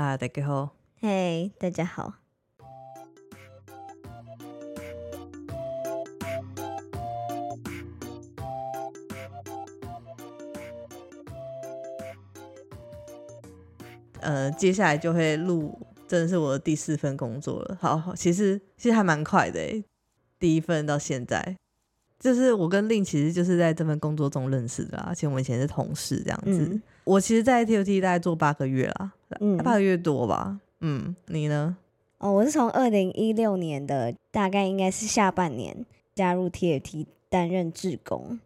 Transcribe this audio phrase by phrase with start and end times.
[0.00, 0.76] 嗨，大家好。
[1.00, 2.14] 嘿，大家好。
[14.20, 15.76] 呃，接下来就会录，
[16.06, 17.76] 真的是我的第四份工作了。
[17.80, 19.84] 好，其实其实还蛮快的诶，
[20.38, 21.56] 第一份到现在，
[22.18, 26.80] 就是我跟令其实就是在这份工作中认识的，而且我们以前是同事这样子。
[27.04, 30.58] 我其实，在 TOT 大概做八个月啦，嗯，八个月多吧。
[30.80, 31.76] 嗯，你呢？
[32.18, 38.40] 哦，我是从二零一六年的大概应该是下半年加入 TFT 担任志工，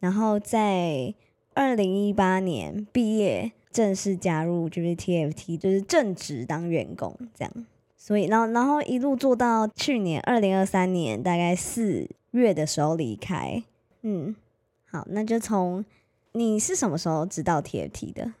[0.00, 1.14] 然后在
[1.54, 7.52] 二零一八年毕业正式加入就是 TFT，就是正职当员工这样。
[7.96, 13.64] 所以，然后然后一路做到去年二零二三年大概四月的时候离开。
[14.02, 14.36] 嗯，
[14.84, 15.82] 好，那就从
[16.32, 18.34] 你是什么时候知道 TFT 的？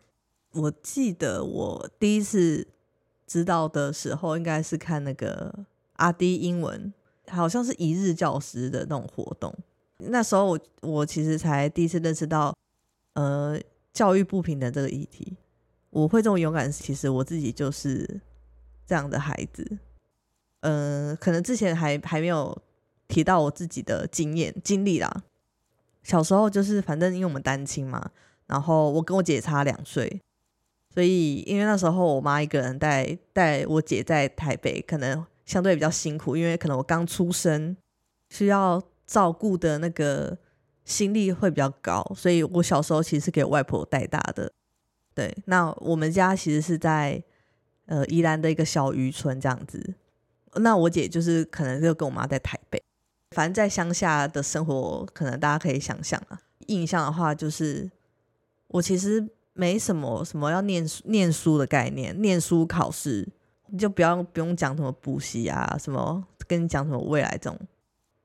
[0.52, 2.68] 我记得我第一次。
[3.24, 6.92] 知道的时候，应该是看那个阿迪英文，
[7.28, 9.54] 好像是一日教师的那种活动。
[9.96, 12.54] 那时候我我其实才第一次认识到，
[13.14, 13.58] 呃，
[13.90, 15.34] 教育不平等这个议题。
[15.88, 18.20] 我会这么勇敢，其实我自己就是
[18.86, 19.78] 这样的孩子。
[20.60, 22.54] 呃，可能之前还还没有
[23.12, 25.22] 提到我自己的经验经历啦。
[26.02, 28.10] 小时候就是反正因为我们单亲嘛，
[28.46, 30.20] 然后我跟我姐差两岁。
[30.94, 37.76] 所以，因为那时候我妈一个人带带我姐在台北，可能相对比较辛苦，因为可能我刚出生，
[38.28, 40.36] 需要照顾的那个
[40.84, 44.52] 心力会比较高，所以我小时候其实是给我外婆带大的。
[45.14, 47.22] 对，那我们家其实是在
[47.86, 49.94] 呃宜兰的一个小渔村这样子，
[50.56, 52.82] 那我姐就是可能就跟我妈在台北，
[53.32, 56.38] 反正在乡下的生活，可能大家可以想象啊。
[56.68, 57.90] 印象的话，就是
[58.68, 59.28] 我其实。
[59.54, 63.28] 没什么什么要念书念书的概念，念书考试
[63.66, 67.60] 你就不要不用讲什么补习啊，什么跟你讲什么未来这种，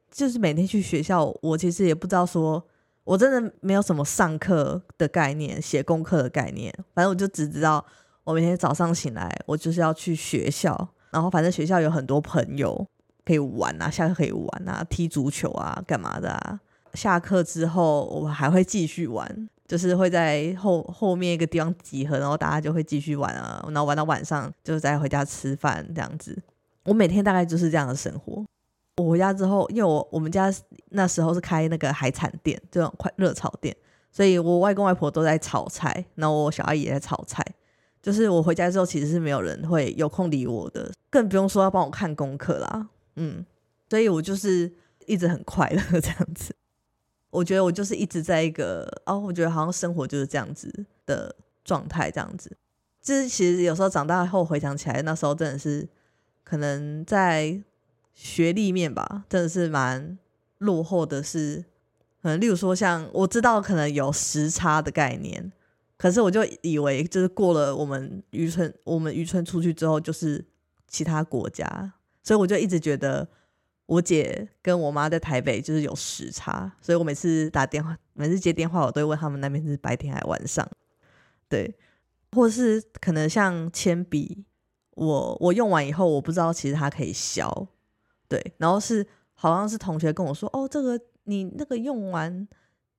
[0.10, 2.66] 就是每天去学校，我其实也不知道说，
[3.04, 7.86] 我真的没有什么上课的概念，写功课的概念，反正我就只知道
[8.24, 12.88] 我每天早上醒来，我就是要去学校，然后反正学校有很多朋友
[13.28, 16.60] 可以玩啊，下课可以玩啊，踢足球啊，干嘛的啊，
[16.94, 19.50] 下课之后我们还会继续玩。
[19.68, 26.42] 就是会在后后面一个地方集合，然后大家就会继续玩啊，然后玩到晚上就再回家吃饭这样子。
[26.86, 28.46] 我每天大概就是这样的生活。
[28.96, 30.50] 我回家之后，因为我我们家
[30.92, 33.76] 那时候是开那个海产店，这种快热炒店，
[34.10, 37.46] 所以我外公外婆都在炒菜，然后我小阿姨也在炒菜。
[38.02, 42.88] 就是我回家之后，其实是没有人会有空理我的，更不用说要帮我看功课啦。
[43.18, 43.46] 嗯，
[43.90, 44.72] 所以我就是
[45.06, 46.56] 一直很快乐这样子。
[47.30, 52.56] 我觉得我就是一直在一个哦，我觉得好像生活就是这样子的状态，这样子。
[53.02, 55.88] 就是其实有时候长大后回想起来，那时候真的是
[56.44, 57.62] 可能在
[58.14, 60.18] 学历面吧，真的是蛮
[60.60, 61.22] 落后的。
[61.22, 61.64] 是
[62.22, 65.52] 可能例如说，像我知道可能有时差的概念，
[65.98, 70.44] 可是我就以为就是过了我们渔村，我们渔村出去之后就是
[70.88, 71.94] 其他国家，
[72.28, 73.26] 所以我就一直觉得。
[73.88, 80.70] 我姐跟我妈在台北，就是有时差，所以我每次打电话，每次接电话，我都会问他们那边是白天还是晚上，
[81.48, 81.74] 对，
[82.34, 84.44] 或者是可能像铅笔，
[84.96, 87.66] 我我用完以后，我不知道其实它可以消，
[88.28, 92.46] 对，然后是好像是同学跟我说，哦，这个你那个用完，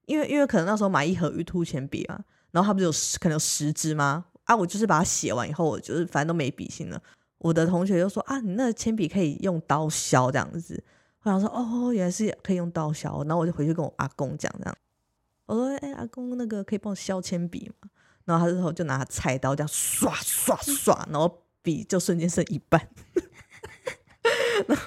[0.07, 2.19] 因为因为可能那时候买一盒玉兔铅笔嘛，
[2.53, 4.25] 然后它不是有十可能有十支吗？
[4.45, 7.03] 啊，我就是把它写完以后，我就是反正都没笔芯了。
[7.39, 10.83] 我的同学就说啊，你那铅笔可以用刀削这样子。
[11.23, 13.23] 我想说哦，原来是可以用刀削。
[13.25, 14.77] 然后我就回去跟我阿公讲这样。
[15.47, 17.89] 我说哎，阿公那个可以帮我削铅笔吗？
[18.25, 22.89] 然后他之后就拿菜刀这样刷刷刷，然后笔就瞬间剩一半。
[24.67, 24.85] 然后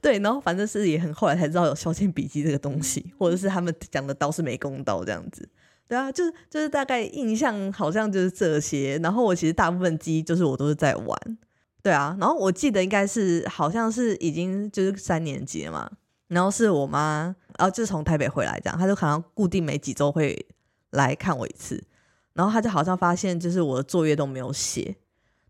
[0.00, 5.48] 对，然后反正是也很后来才知道有削铅笔机这个东西，或者是他们讲的刀是美工刀这样子。
[5.88, 11.38] 对啊，就是就是大概印象好像就是这些，然后我其实大部分记忆就是我都是在玩，
[11.82, 15.90] 对啊，然后我记得应该是好像是已经就是三年级嘛，
[16.26, 20.46] 然后是我妈，然后就从台北回来这样，她就好像固定每几周会
[20.90, 21.82] 来看我一次，
[22.34, 24.94] 然后她就好像发现就是我的作业都没有写，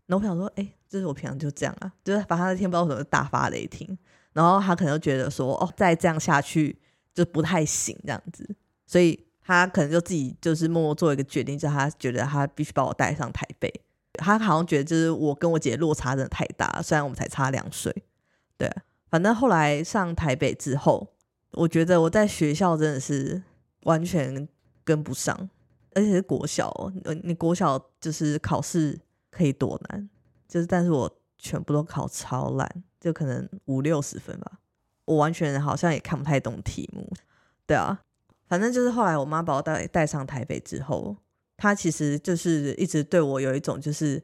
[0.05, 3.97] 然后我想说，哎，就是我平常就这样啊，就是反正那天不知道什么大发雷霆，
[4.31, 6.79] 然后她可能觉得说，哦，再这样下去
[7.13, 8.55] 就不太行这样子，
[8.87, 9.27] 所以。
[9.49, 13.73] 他可能就自己就是默默做一个决定，就他觉得他必须把我带上台北。
[14.13, 17.91] 他好像觉得就是我跟我姐落差真的太大，虽然我们才差两岁。
[18.59, 18.71] 对，
[19.09, 21.15] 反正后来上台北之后，
[21.53, 23.41] 我觉得我在学校真的是
[23.85, 24.47] 完全
[24.83, 25.49] 跟不上，
[25.95, 26.69] 而且是国小，
[27.05, 28.99] 呃，你国小就是考试
[29.31, 30.07] 可以多难，
[30.47, 34.59] 就是但是我全部都考超烂，就可能五六十分吧。
[35.05, 37.11] 我完全好像也看不太懂题目，
[37.65, 37.99] 对啊，
[38.49, 41.15] 反正就是后来我妈把我带带上台北之后，
[41.55, 44.21] 她其实就是一直对我有一种就是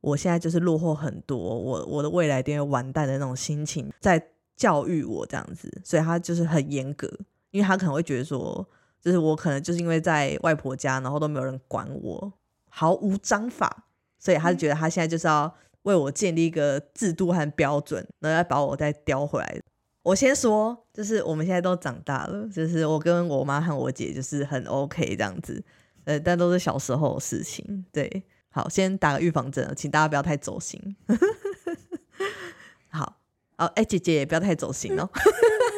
[0.00, 4.20] 我现在就是落后很多，我我的未来一定会完蛋的那种心情在
[4.56, 7.08] 教育我这样子，所以她就是很严格，
[7.52, 8.68] 因为她可能会觉得说，
[9.00, 12.32] 就是我可能就是因为在外婆家，然后都没有人管我，
[12.68, 13.86] 毫无章法，
[14.18, 19.62] 所以她就觉得她现在就是要为我建立一个制度和标准，然后要把我再叼回来。
[20.08, 25.62] 我先说，就是我们现在都长大了，就是我跟我妈和我姐就是很 OK 这样子，
[26.04, 27.84] 呃，但都是小时候的事情。
[27.92, 30.96] 对，好，先打个预防针，请大家不要太走心。
[32.88, 33.18] 好，
[33.58, 35.06] 哦，哎，姐姐也不要太走心哦，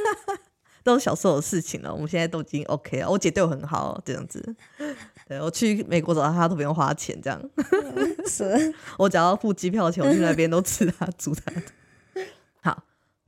[0.85, 3.11] 都是小时候的事情了，我们现在都已经 OK 了。
[3.11, 4.55] 我姐对我很好，这样子，
[5.27, 7.51] 对我去美国找她都不用花钱，这样，
[8.31, 11.63] 是我只要付机票钱，我去那边都吃她煮她的。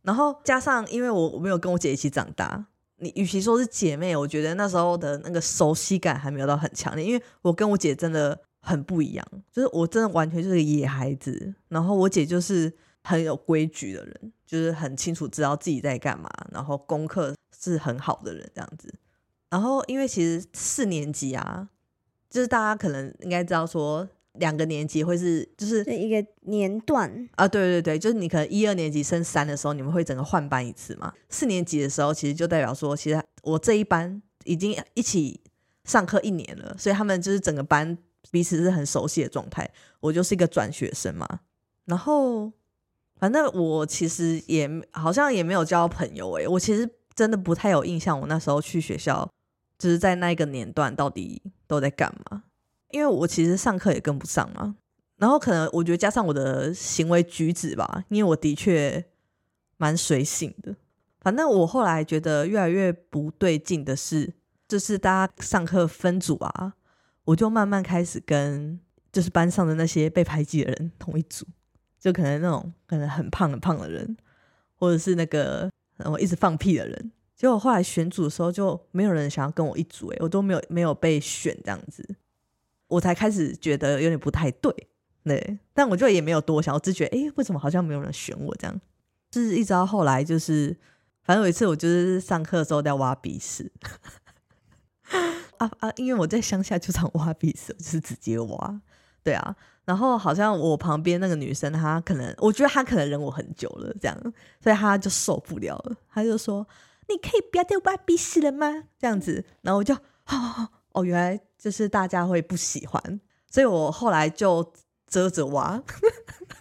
[0.02, 2.66] 然后加上，因为我我没有跟我姐一起长大，
[2.96, 7.04] 你与其说是姐妹，我觉得那时候的那个熟悉感还没有到很强烈。
[7.04, 12.72] 因为我跟我姐真的很不一样，就是我真的完全就是个野孩子，然后我姐就是
[13.02, 18.92] 很有规矩的人，就是很清楚知道自己在干嘛，然后功课是很好的人这样子。
[19.50, 21.68] 然后因为其实四年级啊，
[22.28, 24.08] 就是大家可能应该知道说。
[24.34, 31.12] 两个年级会是就是一个年段啊，对对对，就是你可能一二年级升三的时候，你们会整个换班一次嘛。
[31.28, 35.38] 四年级的时候，其实就代表说，其实我这一班已经一起
[35.84, 37.96] 上课一年了，所以他们就是整个班
[38.30, 39.70] 彼此是很熟悉的状态。
[40.00, 41.40] 我就是一个转学生嘛，
[41.84, 42.50] 然后
[43.18, 49.30] 反正我其实也好像也没有交朋友诶，我其实真的不太有印象，我那时候去学校
[49.78, 52.44] 就是在那一个年段到底都在干嘛。
[52.92, 54.76] 因为我其实上课也跟不上嘛，
[55.16, 59.04] 然后可能我觉得加上我的行为举止吧，因为我的确
[59.78, 60.76] 蛮随性的。
[61.20, 64.32] 反正我后来觉得越来越不对劲的是，
[64.68, 66.74] 就是大家上课分组啊，
[67.24, 68.78] 我就慢慢开始跟
[69.10, 71.46] 就是班上的那些被排挤的人同一组，
[71.98, 74.16] 就可能那种可能很胖很胖的人，
[74.76, 75.70] 或者是那个
[76.04, 77.12] 我一直放屁的人。
[77.36, 82.04] 结果后来选组的时候就没有人想要跟我一组，诶，我都没有没有被选这样子。
[82.92, 84.74] 我才开始觉得有点不太对，
[85.24, 88.80] 对，但我就也没有多想，我只觉得，哎，为什么好像没有人选我这样？
[89.30, 90.76] 就是一直到后来，就是
[91.22, 93.72] 反正有一次我就是上课的时候在挖鼻屎，
[95.56, 98.80] 啊啊，因为我在乡下就常挖鼻屎，就是直接挖，
[99.22, 99.56] 对啊，
[99.86, 106.66] 然后好像我旁边那个女生，她可能我觉得她可能忍我很久了，这样，所以她就受不了了，她就说
[107.08, 111.40] ：“你可以不要再挖鼻屎了吗？”这样子，然后我就，哦， 哦原来。
[111.62, 113.00] 就是大家会不喜欢，
[113.48, 114.72] 所以我后来就
[115.06, 115.80] 遮着挖，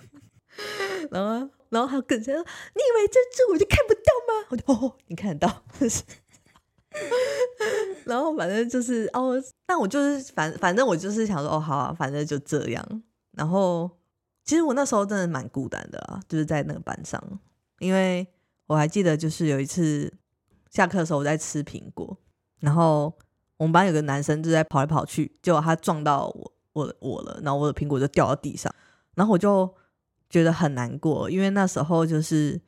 [1.10, 5.64] 然后然后他更说：“你以为遮住我就看不到吗？”我就哦，你看得到，
[8.06, 13.04] 然后反正就是哦，但我就是反反正我就是想说哦，好，啊，反正就这样。
[13.32, 13.90] 然后
[14.46, 17.20] 其实我那时候真的蛮孤单的啊，就是在那个班上，
[17.80, 18.28] 因为
[18.68, 20.14] 我还记得就是有一次
[20.70, 22.16] 下课的时候我在吃苹果，
[22.60, 23.12] 然后。
[23.62, 28.74] 我们班有个男生就在跑来跑去，结果他撞到我我我了，然后我的苹果就掉到地上，
[29.14, 29.72] 然后我就
[30.32, 32.60] 觉得很难过，因为那时候就是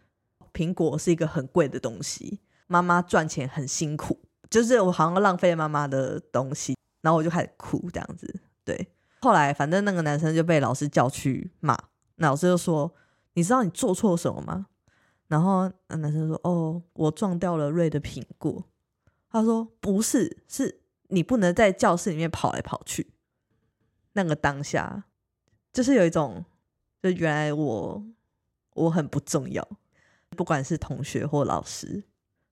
[0.54, 4.20] 苹果是一个很贵的东西，妈妈赚钱很辛苦，
[4.52, 8.32] 就是我好像浪费妈妈的东西，然后我就开始哭这样子。
[8.64, 8.88] 对，
[9.22, 11.76] 后来反正那个男生就被老师叫去骂，
[12.18, 12.94] 那老师就说
[13.34, 14.68] ：“你知道你做错什么吗？”
[15.28, 18.64] 然后那男生说：“哦，我撞掉了瑞的苹果。”
[19.32, 20.82] 他说：“不是，是。”
[21.14, 23.12] 你不能在教室里面跑来跑去，
[24.14, 25.06] 那个当下
[25.72, 26.44] 就是有一种，
[27.02, 28.06] 就原来我
[28.74, 29.68] 我很不重要，
[30.32, 32.04] 不管是同学或老师。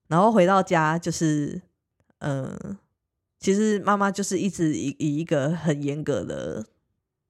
[0.06, 1.62] 然后回到家就是，
[2.18, 2.78] 嗯，
[3.40, 6.66] 其实妈妈就是一直以以一个很严格的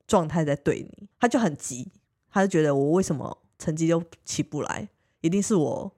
[0.07, 1.91] 状态在对你，他就很急，
[2.29, 4.89] 他就觉得我为什么成绩就起不来，
[5.21, 5.93] 一定是我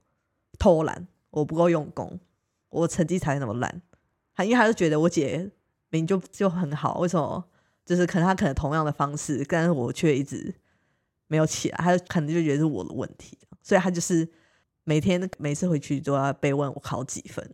[0.58, 2.20] 偷懒，我不够用功，
[2.68, 3.82] 我成绩才那么烂。
[4.34, 5.50] 他因为他就觉得我姐
[5.90, 7.44] 明就就很好，为什么？
[7.84, 10.54] 就是可能他可能同样的方式，但是我却一直
[11.26, 14.26] 没有起来，他可能就觉得是我的问题，所以他就是
[14.84, 17.48] 每天每次回去都要被问我考几分。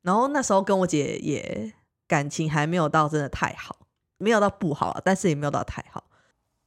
[0.00, 1.72] 然后那时候跟我姐也
[2.08, 6.02] 感情还没有到真的太好，没有到不好，但是也没有到太好。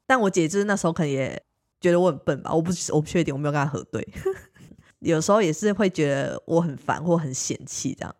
[0.05, 1.41] 但我姐就是那时候可能也
[1.81, 4.07] 觉得我很笨吧，我不我不确定，我没有跟她核对。
[4.99, 8.15] 有时候也是会觉得我很烦或很嫌弃这样。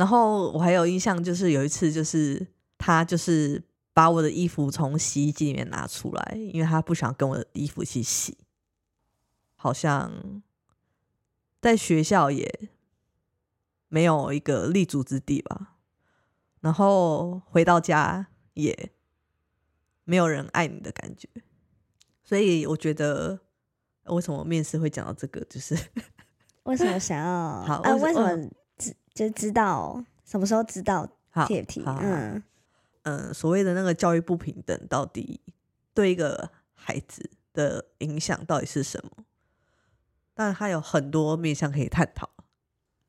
[0.00, 2.46] 然后我还有印象，就是有一次，就是
[2.78, 8.38] 他就是把我的衣服从洗衣机里面拿出来，因为他不想跟我的衣服一起洗。
[9.56, 10.42] 好像
[11.60, 12.70] 在学校也
[13.88, 15.76] 没有一个立足之地吧。
[16.60, 18.92] 然后回到家也
[20.04, 21.28] 没有人爱你的感觉。
[22.22, 23.38] 所以我觉得，
[24.04, 25.76] 为什么面试会讲到这个，就是
[26.64, 27.94] 为什么想要好啊？
[27.96, 28.50] 为什么知
[29.14, 31.82] 就知道什么时候知道好 TFT？
[32.00, 32.42] 嗯，
[33.02, 35.40] 嗯，所谓的那个教育不平等，到底
[35.92, 39.24] 对一个孩子的影响到底是什么？
[40.34, 42.30] 当然，它有很多面向可以探讨。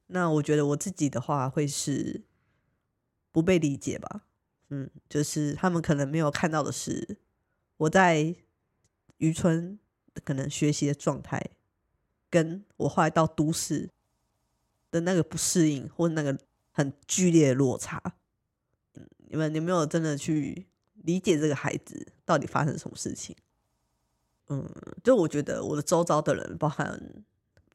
[0.08, 2.24] 那我觉得我自己的话，会是
[3.32, 4.24] 不被理解吧。
[4.70, 7.18] 嗯，就是他们可能没有看到的是，
[7.78, 8.36] 我在
[9.18, 9.80] 渔村
[10.26, 11.52] 可能学习的状态，
[12.30, 13.90] 跟我后来到都市
[14.92, 16.38] 的那个不适应，或那个
[16.72, 18.02] 很剧烈的落差。
[19.30, 23.36] 你们有没有真的去理解这个孩子到底发生什么事情？
[24.50, 24.70] 嗯，
[25.02, 27.24] 就我觉得我的周遭的人，包含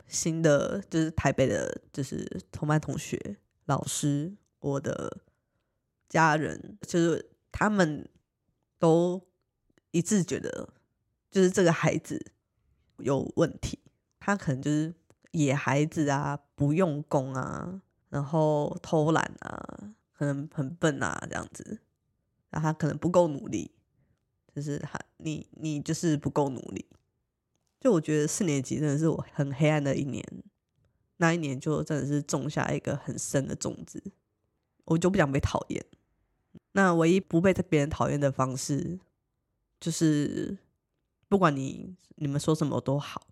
[0.07, 5.23] 新的就是台北的，就是同班同学、老师、我的
[6.09, 8.07] 家人，就是他们
[8.79, 9.27] 都
[9.93, 10.75] 一致觉得，
[11.31, 12.33] 就是这个孩子
[12.99, 13.79] 有问题，
[14.21, 14.95] 他可能就是
[15.37, 21.79] 野孩子啊，不用功啊，然后偷懒啊，可能很笨啊，这样子，
[22.51, 23.71] 然他可能不够努力，
[24.55, 26.87] 就是他你你就是不够努力。
[27.79, 30.25] 就我觉得四年级真的是我很黑暗的一年，
[31.19, 34.03] 那一年就真的是种下一个很深的种子，
[34.87, 35.85] 我就不想被讨厌。
[36.73, 38.99] 那唯一不被别人讨厌的方式，
[39.79, 40.57] 就是
[41.29, 43.27] 不管你你们说什么都好，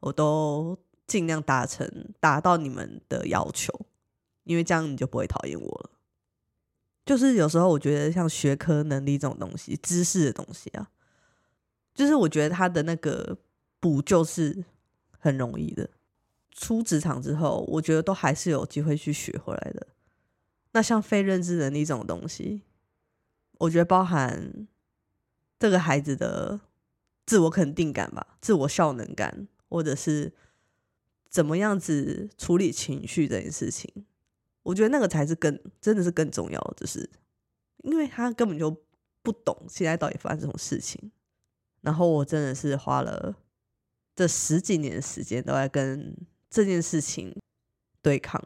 [0.00, 1.88] 我都尽量达成
[2.20, 3.72] 达到你们的要求，
[4.44, 5.90] 因为这样你就不会讨厌我了。
[7.04, 10.90] 就是有时候我觉得像学科能力这种东西，知识的东西啊，
[11.94, 13.38] 就是我觉得他的那个
[13.78, 14.64] 补救是
[15.18, 15.88] 很容易的。
[16.50, 19.86] 出职场之后，我觉得都还是有机会去学回来的。
[20.72, 22.62] 那像非认知能力这种东西，
[23.58, 24.66] 我觉得包含
[25.58, 26.58] 这个孩子的
[27.24, 30.32] 自我肯定感吧，自我效能感，或者是
[31.36, 33.92] 怎么样子处理情绪这件事情，
[34.62, 37.10] 我觉得那个才是更真的是更重要的，就是
[37.82, 38.74] 因为他根本就
[39.20, 41.12] 不懂现在到底发生什么事情。
[41.82, 43.36] 然后我真的是花了
[44.14, 46.16] 这十几年的时间都在跟
[46.48, 47.38] 这件事情
[48.00, 48.42] 对抗。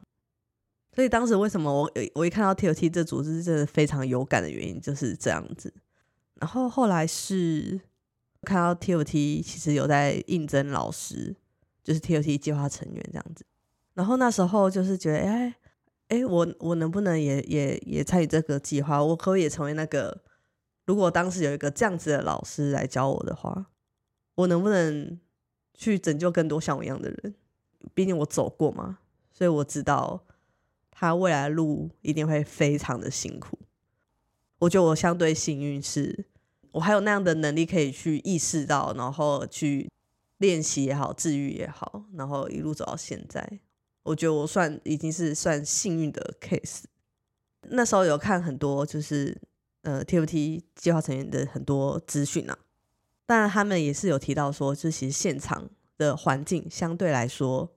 [0.92, 5.72] 所以当时为什么我我一看到 TOT 这组织真的非常有感的原因就是这样子。
[6.40, 7.80] 然后后来是
[8.42, 9.04] 看到 TOT
[9.44, 11.36] 其实有在应征老师，
[11.82, 13.44] 就是 TOT 计划成员这样子。
[13.94, 15.54] 然后那时候就是觉得，哎
[16.08, 19.02] 哎，我我能不能也也也参与这个计划？
[19.02, 20.22] 我可不可以成为那个？
[20.86, 23.66] 如果当时有一个这样子的老师来教我的话，
[24.34, 25.20] 我能不能
[25.72, 27.34] 去拯救更多像我一样的人？
[27.94, 28.98] 毕竟我走过嘛，
[29.30, 30.24] 所以我知道
[30.90, 33.56] 他未来路一定会非常的辛苦。
[34.58, 36.26] 我觉得我相对幸运，是
[36.72, 39.88] 我还有那样的能力可以去意识到，然后去
[40.40, 43.60] 练习也好，治愈也好，然后一路走到现在。
[44.02, 46.82] 我觉得我算已经是算幸运的 case。
[47.68, 49.38] 那时候有看很多就是
[49.82, 52.58] 呃 TFT 计划成员的很多资讯啊，
[53.26, 55.68] 当然他们也是有提到说，就其实现场
[55.98, 57.70] 的环境相对来说，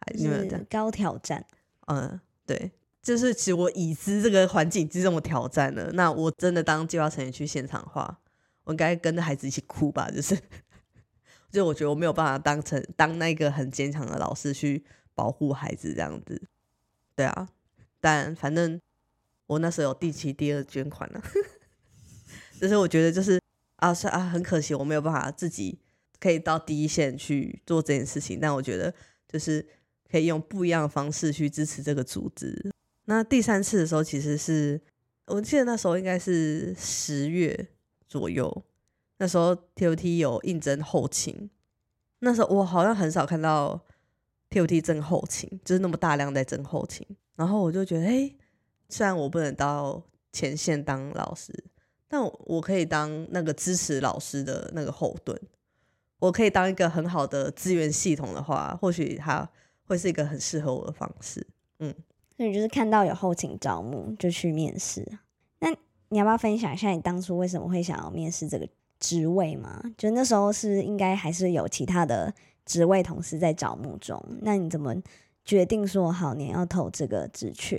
[0.00, 1.46] 哎，你们是高挑战，
[1.86, 2.70] 嗯，对，
[3.02, 8.20] 就是其实我已知这个环境已经这么挑战了，那我真的当计划成员去现场的话，
[8.64, 10.38] 我应该跟着孩子一起哭吧，就是，
[11.50, 16.40] 就我觉得我没有办法当成当那个很坚强的老师去保护孩子这样子，
[17.16, 17.48] 对啊，
[18.00, 18.80] 但反正
[19.46, 21.22] 我那时候有第七、第二捐款了，
[22.60, 23.40] 就是我觉得就是
[23.76, 25.78] 啊是啊，很可惜我没有办法自己
[26.18, 28.94] 可以到第一线去做这件事情，但我觉得
[29.28, 29.66] 就是
[30.10, 32.70] 可以用不一样的方式去支持这个组织。
[33.06, 34.80] 那第三次的时候，其实是
[35.26, 37.68] 我记得那时候应该是十月
[38.06, 38.64] 左右，
[39.20, 41.50] 那时候 TOT 有应征后勤，
[42.20, 43.78] 那时候我好像很少看到
[44.48, 48.34] TOT 征后勤，就是那么大量在征后勤，然后我就觉得，哎，
[48.88, 51.52] 虽然我不能到前线当老师，
[52.08, 55.38] 但我可以当那个支持老师的那个后盾，
[56.18, 59.46] 我可以当一个很好的资源系统的话，或许它
[59.84, 61.46] 会是一个很适合我的方式。
[61.80, 61.94] 嗯，
[62.38, 65.06] 所以就是看到有后勤招募就去面试。
[65.58, 65.68] 那
[66.08, 68.66] 你要不要分享一下你当初为什么会想要面试这个
[69.00, 69.82] 职位吗？
[69.98, 72.32] 就那时候是应该还是有其他的
[72.64, 74.94] 职位同事在招募中，那你怎么
[75.44, 77.78] 决定说好你要投这个职缺？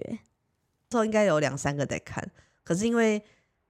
[0.90, 2.30] 之后应该有两三个在看，
[2.64, 3.24] 可是因为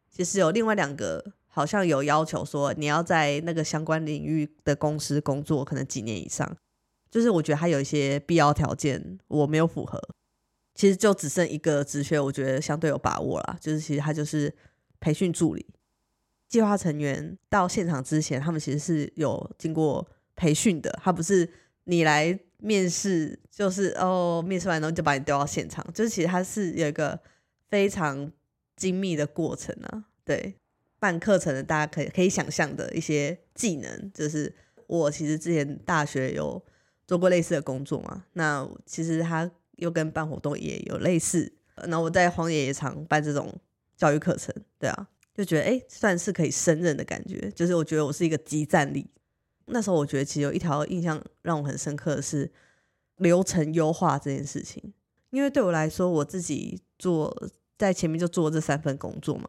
[0.10, 6.58] 其实有另外两个好像有要求说你要在那个相关领域的公司工作，可能几年以上。
[7.12, 10.02] 就是我觉得他有一些必要条件我没有符合，
[10.74, 13.58] 其实就只剩一个职缺，我觉得相对有把握啦。
[13.60, 14.56] 就是其实他就是
[15.02, 15.66] 培训助理，
[16.52, 20.06] 计划成员到现场之前，他们其实是有经过
[20.36, 21.50] 培训的，他不是
[21.86, 27.20] 你来面试就是哦，面试完然后就把你丢到现场，就是其实他是有一个
[27.70, 28.32] 非常
[28.76, 30.04] 精密的过程啊。
[30.24, 30.54] 对，
[31.00, 34.54] 办课程的大家可以可以想象的一些技能，就是
[34.86, 36.62] 我其实之前大学有。
[37.08, 38.24] 做过类似的工作嘛？
[38.34, 41.52] 那其实他又跟办活动也有类似。
[41.88, 43.54] 那我在荒野也常办这种
[43.98, 47.52] 教育课程，对啊，就觉得哎，算是可以胜任的感觉。
[47.56, 49.10] 就是我觉得我是一个集战力。
[49.68, 52.52] 那时候我觉得其实有一条印象让我很深刻的是
[53.18, 54.94] 流程优化这件事情，
[55.30, 59.48] 因为对我来说，我自己做在前面就做这三份工作嘛，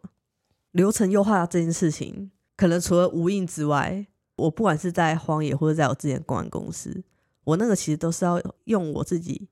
[0.71, 7.03] 流程优化这件事情，可能除了无印之外，我不管是在荒野或者在我之前公安公司。
[7.45, 9.49] 我那个其实都是要用我自己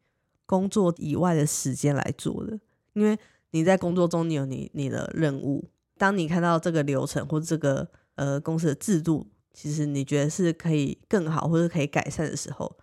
[0.47, 2.61] 工作以外的时间来做的，
[2.93, 3.19] 因为
[3.51, 5.69] 你在工作中你有你你的任务，
[6.01, 12.79] 当你看到这个流程或者这个呃公司的制度，其实你觉得是可以更好或者可以改善的时候，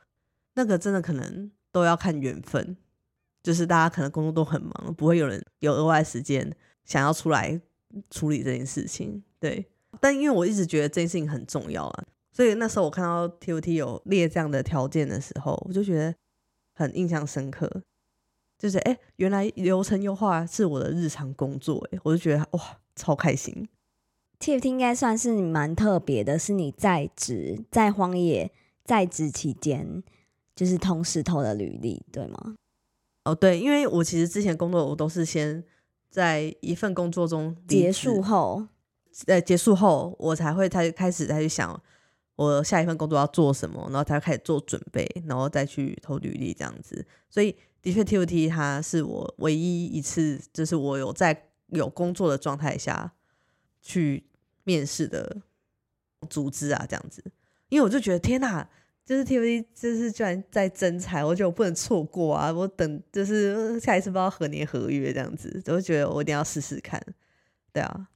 [0.54, 2.78] 那个真的可能都要看缘分，
[3.42, 6.56] 就是大家可能工作都很忙，不会有人有额外时间
[6.86, 7.60] 想要出来
[8.12, 9.66] 处理这件事情，对。
[10.00, 12.06] 但因为我一直觉得这件事情很重要啊。
[12.32, 16.14] 所以那时候我看到 T O T 有列这样的条件的时候，我就觉得
[16.76, 17.82] 很印象深刻，
[18.58, 23.68] 就是哎，原来流程优化是我的日常工作，哎，我就觉得哇，超开心。
[24.40, 28.52] T F T 应该算是蛮特别的，是你在职在荒野
[28.84, 30.04] 在职期间，
[30.56, 32.56] 就是同时投的履历，对吗？
[33.26, 35.64] 哦，对，因为我其实之前工作我都是先
[36.10, 38.68] 在一份工作中结束后，
[39.26, 41.82] 呃，结束后我才会才开始再去想。
[42.36, 47.04] 我下一份工作要做什么，然后才开始做准备，然后再去投履历这样子。
[47.32, 47.56] 所以
[47.88, 53.14] 的确，T O T 它是我唯一一次，就是我有在有工作的状态下
[53.82, 54.26] 去
[54.66, 55.38] 面试的
[56.30, 57.24] 组织啊，这样子。
[57.70, 58.70] 因为我就觉得天哪，
[59.06, 62.52] 就是 T O T 就是居然在征才，我觉得我不能错过啊！
[62.52, 67.02] 我等就是下一次不知道何年何月这样子，我就觉得我一定要试试看。
[67.72, 68.10] 对啊，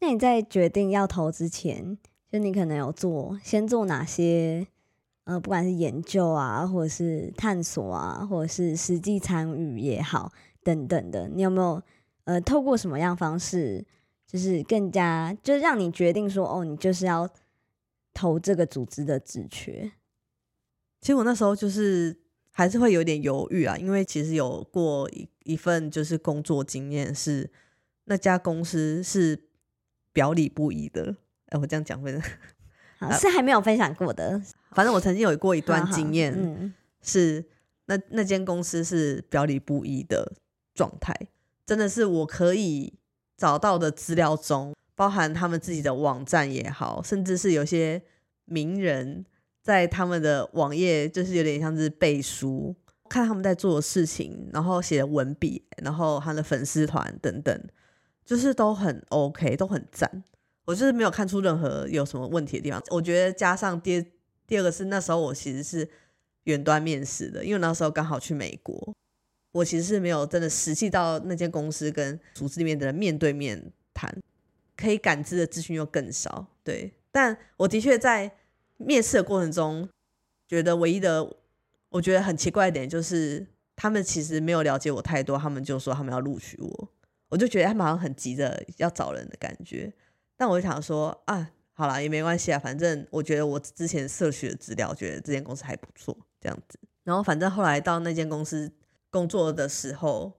[0.00, 1.96] 那你在决定要投之前？
[2.30, 4.66] 就你可能有做，先做哪些？
[5.24, 10.32] 呃，不管是研究啊，或者是探索啊，或者是实际参与也好，
[10.62, 11.82] 等等的，你有没有
[12.24, 13.84] 呃，透过什么样方式，
[14.26, 17.28] 就是更加，就是让你决定说，哦，你就是要
[18.12, 19.92] 投这个组织的职缺？
[21.00, 22.16] 其实我那时候就是
[22.50, 27.50] 还是会有点犹豫啊，因为其实有过一一份就是工作经验，是
[28.04, 29.48] 那家公司是
[30.12, 31.16] 表里不一的。
[31.46, 32.18] 哎我这样讲会
[33.00, 34.40] 的，是还没有分享过的。
[34.72, 37.44] 反正我曾经有过一段经验，是
[37.86, 40.32] 那那间公司是表里不一的
[40.74, 41.14] 状态，
[41.66, 42.94] 真的是我可以
[43.36, 48.02] 找到的资料中，包含他们自己的网站也好，甚至是有些
[48.46, 49.24] 名人
[49.62, 52.74] 在他们的网页，就是有点像是背书，
[53.08, 57.68] 看他们在做的事情，然后写的文笔，然后他的粉丝团等等，
[58.24, 60.24] 就是都很 OK，都很赞。
[60.64, 62.82] 我就是没有看出任何有什么问题的地方。
[62.90, 64.04] 我觉得加上第
[64.46, 65.88] 第二个是那时候我其实是
[66.44, 68.94] 远端面试的，因为那时候刚好去美国，
[69.52, 74.14] 我其实是没有真的实际到那间公司跟组织里面的人面对面谈，
[74.76, 76.46] 可以感知的资讯又更少。
[76.62, 78.30] 对，但我的确在
[78.76, 79.88] 面试的过程中，
[80.48, 81.36] 觉得唯一的
[81.90, 83.46] 我觉得很奇怪一点就是
[83.76, 86.88] 他们其实没有了解我太多，他们就说他们要录取我，
[87.28, 89.92] 我就觉得他们好像很急着要找人的感觉。
[90.36, 96.78] 但我就想说啊，好了也没关系啊，反正我觉得我之前摄取的资料，觉得这间公司还不错，这样子。
[97.04, 98.70] 然后反正后来到那间公司
[99.10, 100.32] 工作的时候，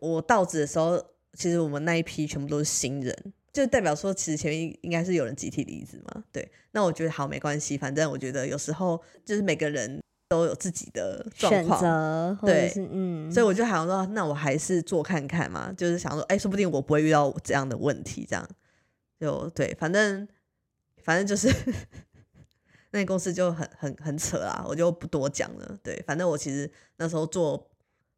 [0.00, 1.02] 我到职的时候，
[1.34, 3.16] 其实我们那一批全部都是新人，
[3.52, 6.24] 就代表说其实前面应该是有人集体离职嘛。
[6.32, 18.48] 对，那我觉得好没关系，反正我觉得有时候就是每个人都有自己的状况，对，嗯，所以我就想说，那我还是做看看嘛，就是想说，哎，说不定我不会遇到这样的问题，这样。
[19.22, 20.26] 就对，反正
[21.04, 21.48] 反正就是
[22.90, 25.78] 那公司就很很很扯啊，我就不多讲了。
[25.80, 27.70] 对，反正我其实那时候做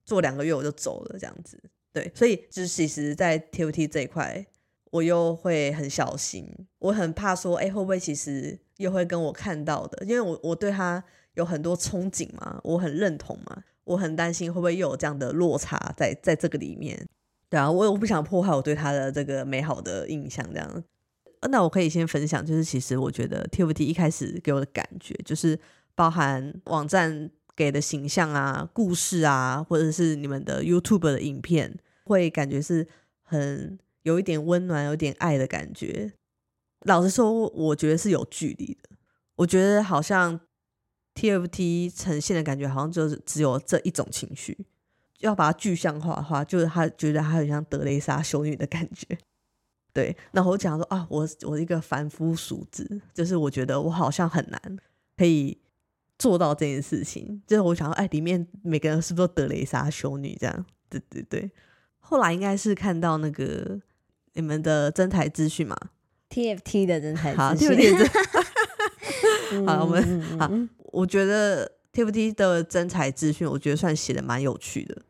[0.06, 1.62] 做两个月我就走了，这样子。
[1.92, 4.46] 对，所以就是其实，在 T O T 这一块，
[4.90, 17.06] 我又会很小心，我很怕说，哎，会不会其实又会跟我看到的，因为我我对他有很多憧憬嘛，我很认同嘛，我很担心会不会又有这样的落差在在这个里面。
[17.48, 20.84] 对啊，我我不想破坏我对他的这个美好的印象，这样。
[21.50, 25.58] 那我可以先分享，就是其实我觉得 TFT 一开始给我的感觉，就是
[25.94, 32.86] 包含网站给的形象啊、故事啊，或者是你们的 YouTube 的影片，会感觉是
[33.22, 36.12] 很有一点温暖、有点爱的感觉。
[36.86, 38.90] 老实说，我觉得是有距离的。
[39.36, 40.40] 我觉得好像
[41.14, 44.66] TFT 呈现的感觉，好像就是只有这一种情绪。
[45.20, 49.16] 要把它具象化的话，就是他觉得他很像德蕾莎修女的感觉。
[49.94, 54.60] 对，然后我讲说啊，我我一个凡夫俗子，就是我觉得我好像很难
[55.16, 55.56] 可以
[56.18, 57.40] 做到这件事情。
[57.46, 60.66] 就是我想说，哎，里面每个人是不是都德蕾莎修女这样？
[60.90, 61.50] 对对对。
[62.00, 63.80] 后来应该是看到那个
[64.32, 65.76] 你们的真才资讯嘛
[66.28, 67.96] ，TFT 的真才资讯。
[69.64, 70.50] 好，我们好，
[70.92, 75.02] 我觉得 TFT 的真才资讯，我觉得算写的蛮有趣的。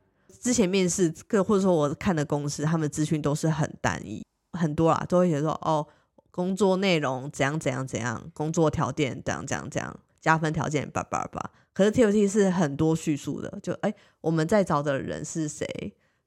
[0.43, 4.23] 之前面试各或者说我看的公司，他们资讯都是很单一。
[4.55, 5.87] 很多啦，都会写说哦，
[6.31, 11.51] 工作内容怎样怎样怎样，工作条件怎样怎样怎样，加分条件叭叭叭。
[11.73, 15.67] 可是 TOT 是很多叙述的，就哎，我们在找的人是谁，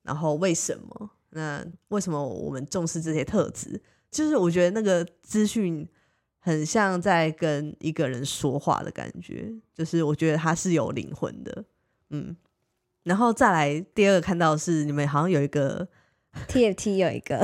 [0.04, 1.10] 然后为什么？
[1.30, 3.82] 那为什么我们重视这些特质？
[4.12, 5.88] 就是我觉得那个资讯
[6.40, 11.66] 很像在跟一个人说话的感觉，就是我觉得他是有灵魂的，
[12.10, 12.36] 嗯。
[13.04, 15.88] 然后再来第二个看到是你们好像有一个。
[16.48, 17.40] TFT 有一个，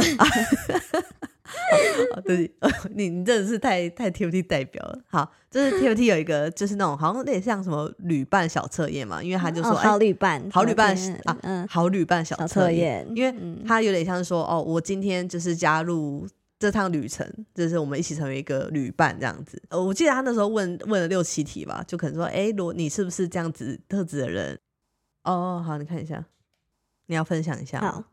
[2.24, 2.52] 对，
[2.92, 5.00] 你你真的是太太 TFT 代表了。
[5.08, 16.28] 好，就是 TFT 有一个，就是那种好像有点像什么旅伴小测验嘛，因为他就说好旅伴，好旅伴啊，嗯，好旅伴小测验，因为他有点像是说哦，我今天就是加入
[16.60, 19.62] 这趟旅程，就是我们一起成为一个旅伴这样子。
[19.70, 24.60] 呃，我记得他那时候问问了六七题吧，就可能说，哎，如果你是不是这样子特质的人？
[25.24, 26.24] 哦，好，你看一下，
[27.08, 27.80] 你要分享一下。
[27.80, 28.04] 好。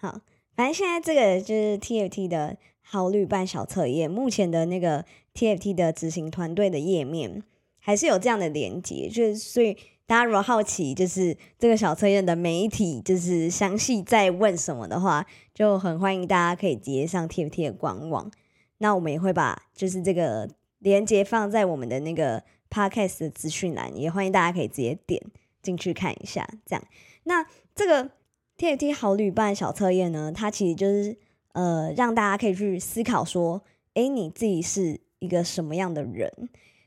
[0.00, 0.20] 好，
[0.54, 7.42] 反正现在这个就是 TFT 的好旅伴小测验，目前的那个 TFT 的执行团队的页面
[7.80, 18.30] 还是有这样的连接，就是所以大家如果好奇，就是这个小测验的媒体就是详细在问什么的话，就很欢迎大家可以直接上 TFT 的官网。
[18.78, 25.20] 那我们也会把就是这个连接放在我们的那个 Podcast 的资讯栏，也欢迎大家可以直接点
[25.60, 26.48] 进去看一下。
[26.64, 26.84] 这样，
[27.24, 28.12] 那这个。
[28.58, 31.16] TFT 好旅伴小测验呢，它其实就是
[31.52, 33.62] 呃，让大家可以去思考说，
[33.94, 36.28] 哎，你自己是一个什么样的人？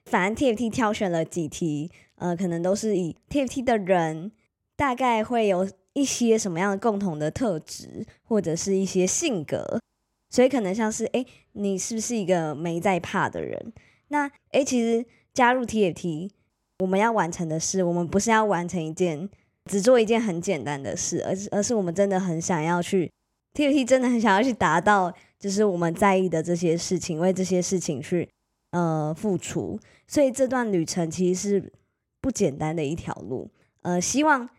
[0.03, 4.33] 反正 TFT 挑选了几题，呃，可能都是以 TFT 的人
[4.75, 9.79] 大概会有一些什么样的共同的特质，或者是一些性格，
[10.29, 13.71] 所以可能像是，哎，你是不是一个没在怕的人？
[14.09, 16.31] 那，哎，其实加入 TFT，
[16.79, 19.29] 我们要完成的是，我们不是要完成一件。
[19.65, 23.11] 只做一件很简单的事，而是而是我们真的很想要去
[23.53, 28.27] ，TFT 真的很想要去达到，就是我们在意的这些事情，为这些事情去
[28.71, 29.79] 呃付出。
[30.07, 31.73] 所以这段旅程其实是
[32.19, 33.49] 不简单的一条路。
[33.83, 34.49] 呃，希望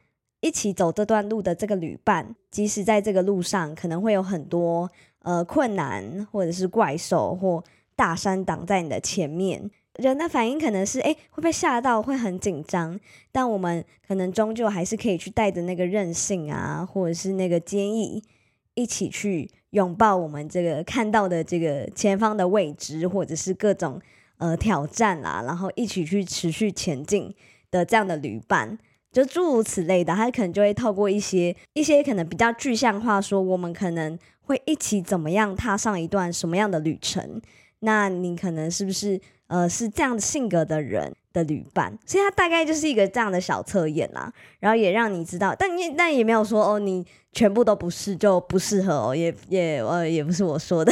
[0.40, 7.62] 一起走这段路的这个旅伴，即使在这个路上可能会有很多呃困难，或者是怪兽或
[7.94, 9.70] 大山挡在你的前面。
[9.96, 12.98] 人的反应可能是，哎，会被吓到，会很紧张。
[13.30, 18.24] 但我们可能终究还是可以去带着那个韧性啊，或者是那个坚毅，
[18.72, 24.00] 一起去拥抱我们这个看到的这个前方的未知，或者是各种
[24.38, 27.34] 呃挑战啦，然后一起去持续前进
[27.70, 28.78] 的这样的旅伴，
[29.12, 30.14] 就诸如此类的。
[30.14, 37.42] 他可能就会透过一些一些可能比较具象化，说我们可能会一起怎么样踏上一段什么样的旅程。
[37.80, 39.20] 那你可能是不是？
[39.52, 50.90] 呃，是这样性格的人的旅伴，所以他大概就是一个这样的小测验啦，然后也让你知道，但你但也没有说哦，你全部都不是就不适合哦，也也呃也不是我说的，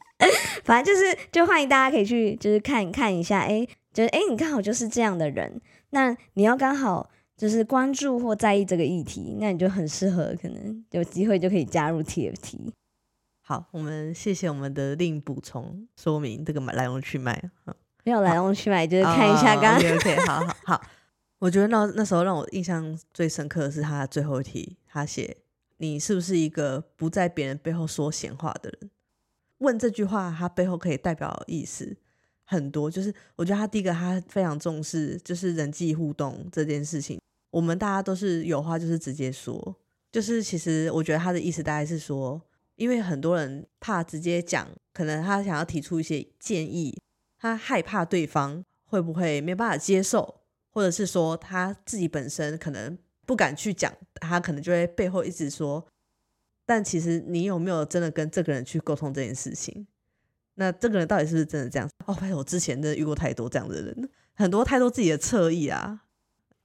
[0.64, 5.60] 反正就是就欢迎大家可以去就是看看一下，哎，就是哎你刚好就是这样的人，
[5.90, 12.72] 那你要刚好就是关注或在意这个议题，那你就很适合，可能有机会就可以加入 TFT。
[13.42, 17.50] 好，我们谢谢我们的另补充说明这个来龙去脉
[18.04, 19.94] 没有来龙去脉，就是看一下刚刚。
[19.96, 20.82] OK，好好好。
[21.38, 25.36] 我觉得那那时候让我印象最深刻的是他最后一题，他写
[25.78, 28.90] 你是不是一个不在别人背后说闲话的人？
[29.58, 31.96] 问这句话，他背后可以代表意思
[32.44, 32.90] 很多。
[32.90, 37.18] 就是我觉得他第一个，他非常重视就是人际互动这件事情。
[37.50, 39.74] 我们大家都是有话就是直接说，
[40.12, 42.40] 就是其实我觉得他的意思大概是说，
[42.76, 46.98] 因为很多人怕直接讲，可能他想要提出一些建议。
[47.40, 55.86] 他害怕对方会不会没办法接受，或者是说他自己本身可能不敢去讲，他可能就会背后一直说。
[56.66, 59.86] 但其实你有没有真的跟这个人去沟通这件事情？
[60.54, 61.88] 那这个人到底是不是真的这样？
[62.04, 66.02] 哦，发现我之前真的遇过太多这样的人，很多太多自己的侧翼啊，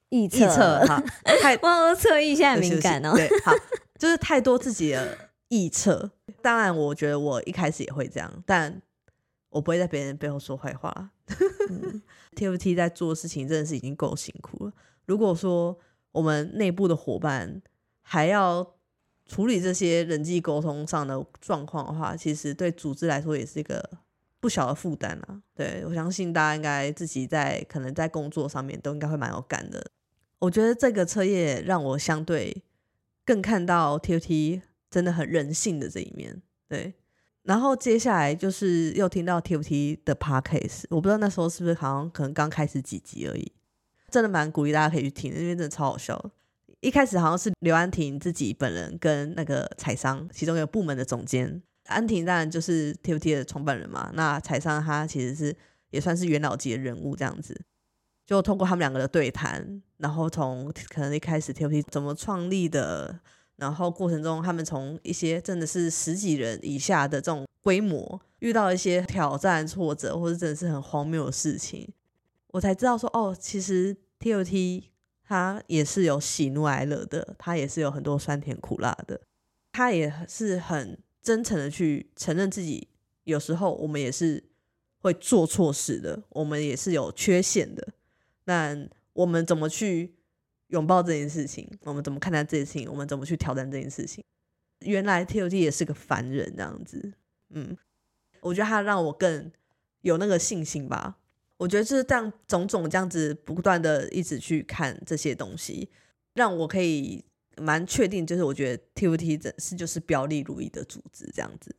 [0.10, 1.02] 臆臆测哈，
[1.42, 3.14] 太哇，侧翼现在很敏感哦。
[3.16, 3.54] 对，好，
[3.98, 5.18] 就是太多自己的
[5.50, 6.12] 臆测。
[6.42, 8.82] 当然，我觉得我一开始也会这样，但
[9.56, 11.12] 我不会在别人背后说坏话。
[12.36, 14.74] TFT 在做事情真的是已经够辛苦了。
[15.06, 15.80] 如果说
[16.12, 17.62] 我们内部的伙伴
[18.02, 18.76] 还要
[19.26, 23.82] 处理这些人际沟通上的状况的话，其实对组织来说也是一个
[24.42, 25.42] 不小的负担啊。
[25.56, 29.90] 对我相信大家应该自己在可能在工作上面都应该会蛮有感的。
[30.40, 32.64] 我觉得这个车业让我相对
[33.24, 36.42] 更看到 TFT 真的很人性的这一面。
[36.68, 36.94] 对，
[37.46, 43.52] 然后接下来就是又听到 TFT 的 Podcast，我不知道那时候是不是好像可能刚开始几集而已，
[44.10, 46.32] 真的蛮鼓励大家可以去听，因为真的超好笑。
[46.82, 55.56] 一开始好像是刘安婷自己本人跟那个彩商其中一个部门的总监，安婷当然就是 TFT 的创办人嘛，那彩商他其实是
[55.92, 57.60] 也算是元老级的人物这样子，
[58.26, 63.20] 就通过他们两个的对谈，然后从可能一开始 TFT 怎么创立的，
[63.58, 71.88] 然后过程中他们从一些真的是十几人以下的这种规模，遇到一些挑战挫折，或者真的是很荒谬的事情，
[72.48, 74.84] 我才知道说哦，其实 TFT。
[75.28, 79.20] 他也是有喜怒哀乐的，他也是有很多酸甜苦辣的，
[79.72, 82.90] 他也是很真诚的去承认自己，
[83.24, 84.44] 有时候我们也是
[85.00, 87.88] 会做错事的，我们也是有缺陷的。
[88.44, 88.78] 那
[89.14, 90.14] 我们怎么去
[90.68, 91.70] 拥抱这件事情？
[91.84, 92.90] 我们怎么看待这件事情？
[92.90, 94.24] 我们怎么去挑战这件事情？
[94.80, 97.14] 原来 T O T 也是个凡人这样子，
[97.50, 97.76] 嗯，
[98.42, 99.52] 我觉得他让我更
[100.02, 101.18] 有那个信心吧。
[101.58, 105.90] 我觉得就是这样，种种这样子不断的一直去看这些东西，
[106.34, 107.24] 让我可以
[107.58, 111.74] 蛮确定，就是我觉得 TFT 真是就是表里如一的组织这样子。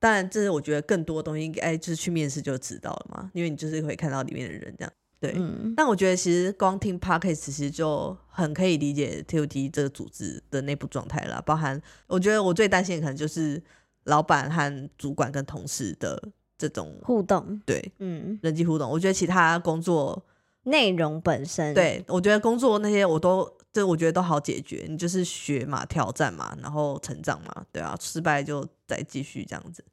[0.00, 4.92] 当然，这是我觉得更多东西，哎，就是去面试就知道了嘛，因为你就是会看到里面的人这样。
[5.32, 13.62] 对，但我觉得其实光听 Podcast 其实就很可以理解 TOT 这个组织的内部状态了，包含我觉得我最担心的可能就是
[14.04, 16.30] 老板和主管跟同事的。
[16.56, 20.24] 这种互动，对，嗯，人际互动，我觉得其他工作
[20.62, 29.84] 内容本身，对我觉得工作那些我都，这我觉得都好解决，你就是学嘛，挑战嘛，然后成长嘛，对啊，失败就再继续这样子，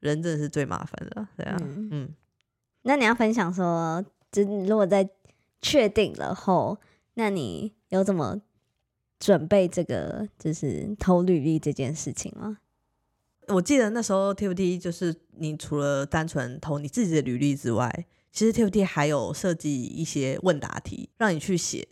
[0.00, 2.08] 人真的是最麻烦的，对啊，嗯，
[2.82, 4.02] 那你要分享说，
[4.44, 5.08] 就如果在
[5.62, 6.78] 确定了后，
[7.14, 8.42] 那你有怎么
[9.18, 12.58] 准备这个就是投履历这件事情吗？
[13.48, 21.88] 我记得那时候 TFT 就是你除了单纯投你自己的履历之外，其实 TFT 还有设计一些问答题让你去写。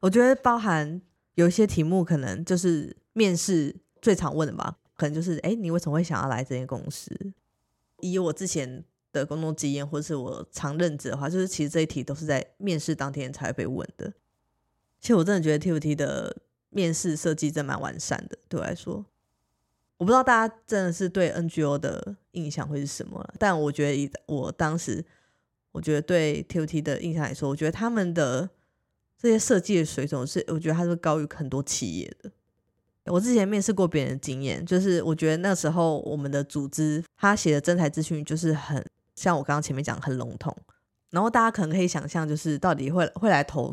[0.00, 1.00] 我觉得包含
[1.34, 7.14] 有一些题目可能就是面试最常问的吧，可能就是哎，你为什么会想要来这间公司？
[8.00, 14.12] 以我之前的工作经验或是我常任职的话，就是其实这一题都是在面试当天才会被问的。
[15.00, 16.36] 其实我真的觉得 TFT 的
[16.68, 19.04] 面试设计真蛮完善的，对我来说。
[19.96, 25.04] 我不知道大家真的是对 NGO 的印象会是什么，但我觉得以我当时，
[25.72, 28.48] 我觉得对 TOT 的印象来说，我觉得他们的
[29.18, 32.32] 这些设计的水准是，我觉得它是高于很多企业的。
[33.12, 38.82] 我之前面试过别人的经验，就是我觉得那时候我们的组织他写的真才资讯就是很
[39.22, 40.56] 像我刚刚前面讲很笼统，
[41.10, 43.70] 然后大家可能可以想象，就是到底会会来投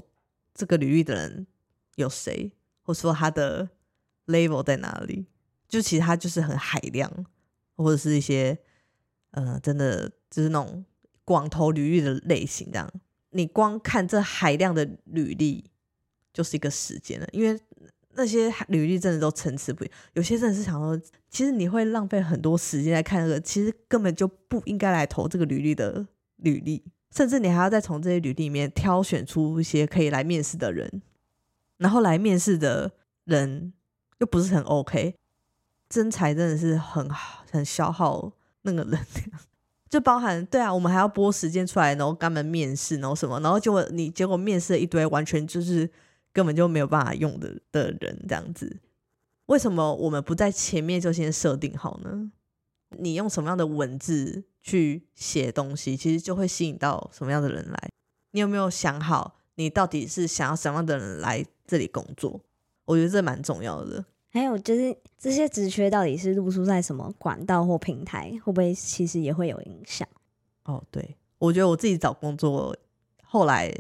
[0.54, 1.48] 这个履历的人
[1.96, 3.70] 有谁，或者说他的
[4.26, 5.26] level 在哪里。
[5.70, 7.10] 就其实他就是很海量，
[7.76, 8.58] 或者是一些
[9.32, 10.84] 呃，真的就是那种
[11.24, 12.70] 广投履历的类型。
[12.72, 12.92] 这样，
[13.30, 15.70] 你光看这海量的履历，
[16.34, 17.28] 就是一个时间了。
[17.32, 17.58] 因为
[18.18, 21.00] 那些履历真的都参差不一，有些真的是想说，
[21.30, 26.06] 其实你会浪费很多时间来看那个，其实根本就不应该来投这个履历的
[26.38, 26.84] 履历，
[27.16, 31.02] 甚至你还要再从这些履历里面挑选出一些可以来面试的人，
[31.78, 32.92] 然后来面试的
[33.24, 33.72] 人
[34.18, 35.16] 又不是很 OK。
[35.90, 37.10] 真才真的是很
[37.50, 38.30] 很消耗
[38.64, 39.40] 那个能量，
[39.90, 45.90] 就包含对啊，我们还要拨时间出来，然后他们面试，然后什么，然后结果你结果面试了一堆完全就是
[46.38, 48.80] 根本就没有办法用的的人这样子，
[49.48, 52.32] 为什么我们不在前面就先设定好呢？
[53.00, 57.90] 你用什么样的文字去写东西，其实就会吸引到什么样的人来。
[58.34, 62.40] 你有没有想好，你到底是想要什么样的人来这里工作？
[62.86, 64.06] 我觉得这蛮重要的。
[64.30, 70.08] 还有就是这些职缺到底是露出在什么管道或平台，会不会其实也会有影响？
[70.66, 72.78] 哦，对，我觉得我自己找工作，
[73.24, 73.74] 后来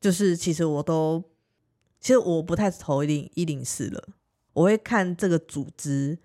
[0.00, 1.22] 就是其实我都，
[2.00, 4.08] 其实我不太投一零一零四了，
[4.54, 6.18] 我会看这个组织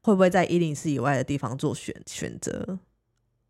[0.00, 2.78] 会不会在一零四以外的地方做选选择？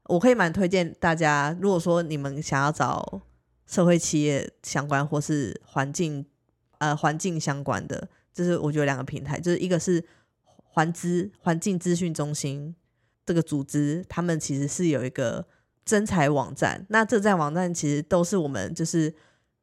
[0.04, 3.20] 我可以蛮推荐大家，如果说你们想要找
[3.66, 6.24] 社会企业相关或是环境
[6.78, 10.02] 呃环境相关的，就是我觉得两个平台，就是一个是
[10.62, 12.74] 环资环境资讯中心
[13.26, 15.44] 这个组织，他们其实是有一个
[15.84, 19.12] 征才网站，那这站网站其实都是我们就是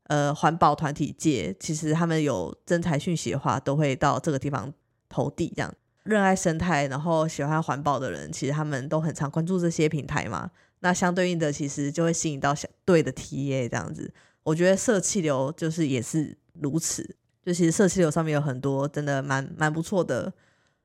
[0.03, 4.73] 呃环保团体界，其实他们有征才讯息的话，都会到这个地方
[5.09, 5.73] 投递这样。
[6.03, 10.51] 热爱生态，然后喜欢环保的人，其实他们都很常关注这些平台嘛。
[10.81, 14.13] 那相对应的，其实就会吸引到相对的 TA 这样子。
[14.43, 20.33] 我觉得社气流就是也是如此，就其实社气流上面有很多真的蛮蛮不错的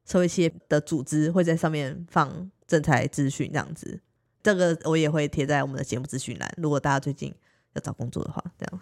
[0.04, 4.00] 社会企业的组织会在上面放正财资讯这样子。
[4.40, 7.34] 这个我也会贴在我们的节目资讯栏，如果大家最近
[7.74, 8.80] 要找工作的话，这样。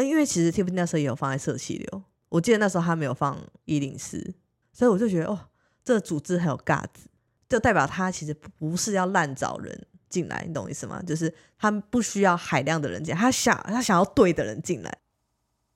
[0.00, 4.34] 嗯，因为其实 Tiffany 那时候也有放在社气流，我记得那时候他没有放一零四。
[4.72, 5.38] 所以我就觉得，哦，
[5.84, 7.08] 这个组织很有架子，
[7.48, 11.02] 就代表他其实不是要滥找人进来，你懂意思吗？
[11.02, 14.98] 就是他不需要海量的人进来，他想他想要对的人进来。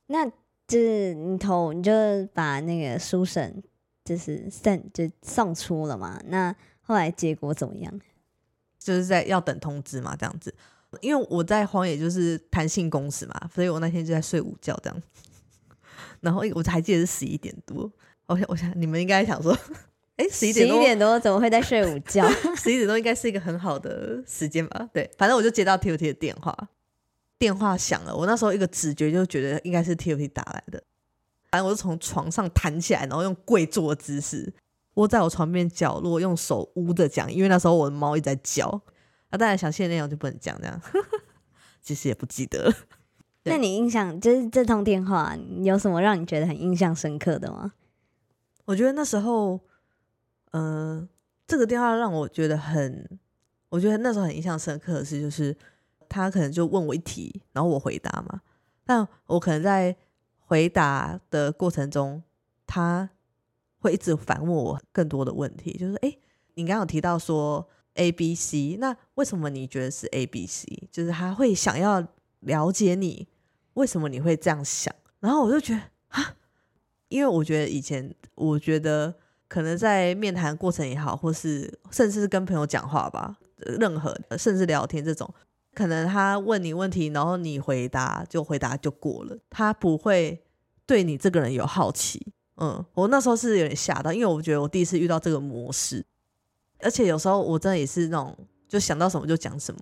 [0.06, 0.24] 那
[0.68, 1.92] 就是你投，你就
[2.32, 3.62] 把那个书审
[4.04, 6.20] 就是 send 就送出了嘛？
[6.26, 8.00] 那后来结果怎么样？
[8.78, 10.54] 就是在要等通知嘛，这样子。
[11.00, 15.02] 因为我在荒野就是弹性工时嘛，所以我那天就在睡午觉这样。
[16.20, 17.90] 然后我还记得是十一点多。
[18.26, 19.52] 我想，我想你们应该想说，
[20.16, 22.26] 哎，十一点多，十一点多怎么会在睡午觉？
[22.56, 24.88] 十一点多应该是一个很好的时间吧？
[24.94, 26.56] 对，反正我就接到 T O T 的电话，
[27.38, 30.82] 电话响了，我那时候一个直觉就觉得应该是 T O T 打来的。
[31.50, 34.50] 反正我就从床上弹起来，然后用跪坐姿势
[34.94, 38.80] 窝在我床边角落，用手捂着讲，因为那时候我的猫一直在叫。
[39.34, 40.80] 那当然详细的内容就不能讲，这样
[41.82, 42.72] 其实也不记得。
[43.42, 47.72] 那你印象就是这通电话有什么让你觉得很印象深刻的吗？
[48.64, 49.58] 我觉得那时候，
[50.52, 51.06] 呃，
[51.48, 53.18] 这个电话让我觉得很，
[53.70, 55.56] 我觉得那时候很印象深刻的是，就是
[56.08, 58.40] 他可能就问我一题，然后我回答嘛，
[58.84, 59.96] 但我可能在
[60.38, 62.22] 回答的过程中，
[62.68, 63.10] 他
[63.80, 66.16] 会一直反问我更多的问题，就是哎，
[66.54, 70.66] 你刚刚有提到说 A B C，那为什么你觉得是 A B C？
[70.90, 72.06] 就是他会想要
[72.40, 73.26] 了解你
[73.74, 76.36] 为什么你会这样想，然后我就觉得啊。
[77.08, 79.14] 因为我觉得以前，我觉得
[79.46, 85.32] 可能在面谈过程也好，或是甚至是跟朋友讲话吧，任何甚至聊天这种，
[85.74, 90.42] 可能他问你问题，然后你回答就回答就过了，他不会
[90.86, 92.32] 对你这个人有好奇。
[92.56, 96.04] 嗯，我那时候是有点吓到，因为我觉得我第一次遇到这个模式，
[96.84, 98.36] 而且有时候我真的也是那种
[98.68, 99.80] 就想到什么就讲什么，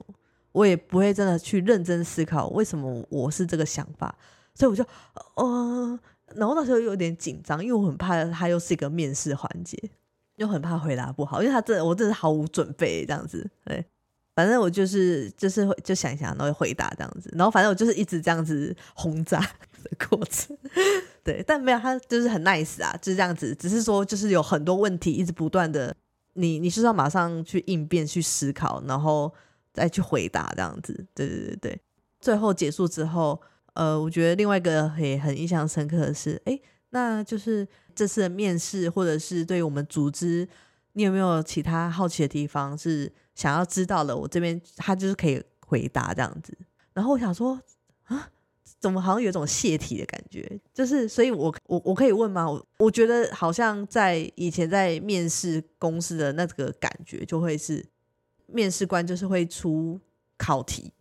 [0.53, 4.15] 我也不会真的去认真思考为什么我是这个想法，
[4.55, 4.83] 所以我就
[5.35, 6.01] 呃。
[6.35, 9.77] 然后那时候有点紧张，因为我很怕他又是一个面试环节，
[10.37, 13.47] 又很怕回答不好，因为他这我真是毫无准备这样子。
[13.67, 13.85] 对，
[14.35, 17.31] 反正我就是就是就想一想，然后回答这样子。
[17.37, 20.57] 然后反正我就是一直这样子轰炸的过程。
[21.23, 23.55] 对，但没有他就是很 nice 啊，就是这样子。
[23.55, 25.95] 只是说就是有很多问题一直不断的，
[26.35, 29.33] 你你是要马上去应变、去思考，然后
[29.73, 31.07] 再去回答这样子。
[31.15, 31.81] 对对对对，
[32.21, 33.41] 最后结束之后。
[33.75, 40.47] 呃，我觉得另外一个也很印象深刻的是，哎，那就是这次的面试，或者是对于我们组织，
[40.93, 44.15] 你有没有其他好奇的地方是想要知道的？
[44.15, 46.55] 我这边他就是可以回答这样子。
[46.93, 47.59] 然后我想说，
[48.81, 50.61] 怎么好像有种泄题的感觉？
[50.75, 52.51] 就是，所以我我我可以问吗？
[52.51, 57.85] 我我觉得好像在以前在面试公司的那个感觉，就会是
[58.47, 60.01] 面试官就是会出
[60.37, 60.93] 考题，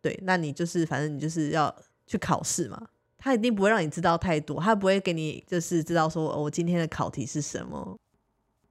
[0.00, 1.74] 对，那你就是反正你就是要。
[2.10, 7.98] 去考试嘛，他一定不会让你知道太多，他不会给你就是知道说我今天的考题是什么，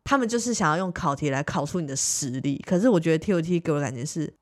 [0.04, 2.58] 他们就是想要用考题来考出你的实力。
[2.66, 4.34] 可是我觉得 T O T 给我的感觉是，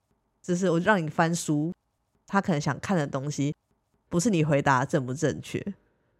[0.41, 1.73] 就是我让你翻书，
[2.25, 3.53] 他可能想看的东西
[4.09, 5.63] 不是你回答正不正确，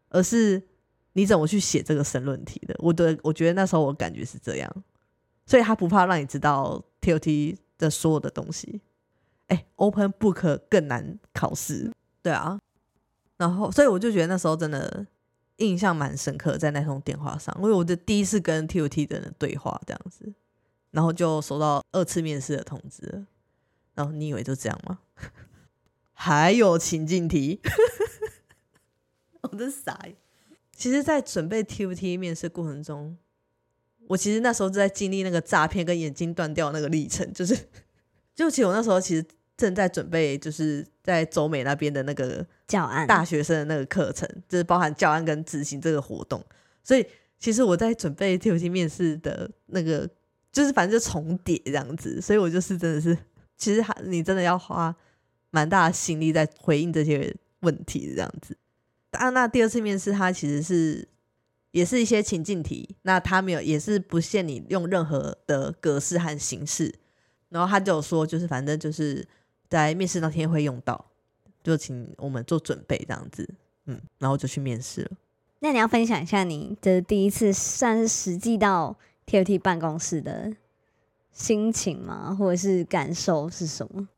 [0.10, 0.62] 而是
[1.14, 2.76] 你怎么去写这个申论题的。
[2.80, 4.84] 我的我觉得那时候我感觉是这样，
[5.46, 8.82] 所以他不怕让你知道 T O T 的所有的东西。
[9.48, 12.60] 哎，Open Book 更难考试，对啊。
[13.38, 15.06] 然后，所以我就觉得那时候真的
[15.58, 20.34] 印象蛮深刻，在那通电话上，因为我的第一次跟 T O T 的人对话这样子，
[20.92, 23.26] 然后就收到二次面试的通知，
[23.94, 25.00] 然后你以为就这样吗？
[26.16, 27.62] 还有情境题，
[29.44, 30.00] 我真傻。
[30.76, 33.16] 其实，在准备 T O T 面试过程中，
[34.08, 37.56] 我其实那时候在经历那个诈骗跟眼睛断掉那个历程， 就是，
[38.34, 39.24] 就其实我那时候其实。
[39.58, 46.46] 正在准备，就是在周美那边的那个教案，大学生的那个课程，就是包含教案跟执行这个活动。
[46.84, 47.02] 所以，
[47.40, 50.10] 其其实我在准备 TOT 面试的那个，
[50.52, 53.18] 就是反正就重叠这样子，所以我就是真的是，
[53.56, 54.94] 其实还你真的要花
[55.56, 58.58] 蛮大的心力在回应这些问题这样子。
[59.12, 61.08] 啊，那第二次面试他其实是
[61.72, 66.94] 也是一些情境题，那他没有也是不限你用任何的格式和形式，
[67.48, 69.26] 然后他就有说就是反正就是
[69.70, 71.06] 在面试那天会用到，
[71.64, 73.50] 就请我们做准备这样子，
[73.86, 75.12] 嗯，然后就去面试了。
[75.60, 80.54] 那你要分享一下你的第一次算是实际到 TOT 办公室的
[81.32, 82.36] 心情吗？
[82.38, 84.10] 或者是感受是什么？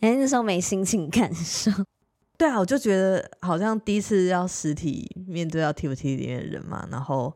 [0.00, 1.70] 哎，那时候没心情感受。
[2.38, 7.32] 对啊，我就觉得好像第一次要实体面对到 TOT 里面的人嘛，然后，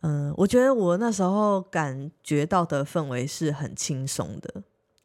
[0.00, 4.62] 嗯，我觉得我那时候感觉到的氛围是很轻松的。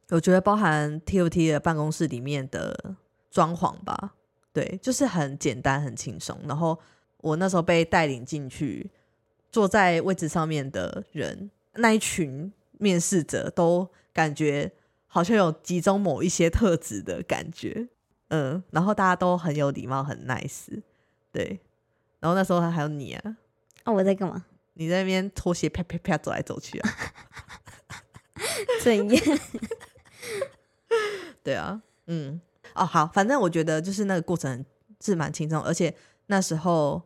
[0.10, 2.96] 我觉得包含 TOT 的办公室里面的
[3.30, 4.16] 装潢吧，
[4.52, 6.40] 对，就是很简单很轻松。
[6.48, 6.78] 然后
[7.18, 8.90] 我那时候被带领进去，
[9.52, 14.72] 坐在位置上面的人，那一群面试者都感觉
[15.16, 17.88] 好像有集中某一些特质的感觉。
[18.28, 20.82] 嗯，然后大家都很有礼貌，很 nice，
[21.32, 21.62] 对。
[22.20, 23.38] 然后那时候还有你啊，
[23.86, 24.46] 哦，我在干嘛？
[24.74, 26.90] 你在那边拖鞋啪啪啪走来走去啊？
[28.84, 29.40] 怎样？
[31.42, 32.42] 对啊，嗯，
[32.74, 34.66] 哦，好，反正我觉得就是那个过程
[35.00, 35.96] 是蛮轻松，而且
[36.26, 37.02] 那时候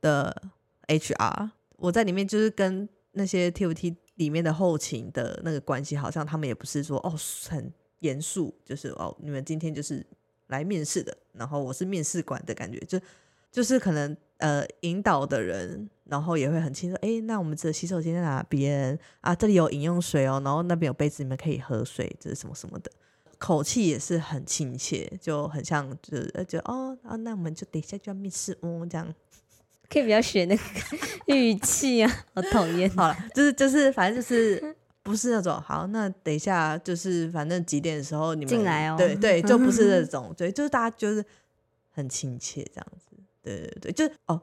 [0.00, 0.44] 的
[0.86, 7.12] HR，我在里面就是跟那些 TOT 里面的后勤的那个关系，好像他们也不是说哦
[7.48, 10.06] 很严肃，就是哦你们今天就是。
[10.48, 12.98] 来面试的，然后我是面试官的感觉，就
[13.52, 19.34] 就是可能呃引导的人，然后也会很清楚，哎，那我们这洗手间在哪边啊？
[19.34, 22.90] 这里有饮用水哦，然后那边有杯子，你们可以喝水，这是什么什么的，
[23.36, 29.14] 口气也是很亲切，就很像，就是就哦啊，那我们就等一下就要面试哦，这样
[29.90, 30.62] 可以不要学那个
[31.34, 32.88] 语气啊， 好讨厌。
[32.90, 34.76] 好了，就是就是反正就是。
[35.00, 38.94] 不是那种好，那等一下就是反正几点的时候你们进来哦。
[38.98, 41.24] 对对， 就不是那种，对，就是大家就是
[41.90, 43.16] 很亲切这样子。
[43.42, 44.38] 对对对，就是哦，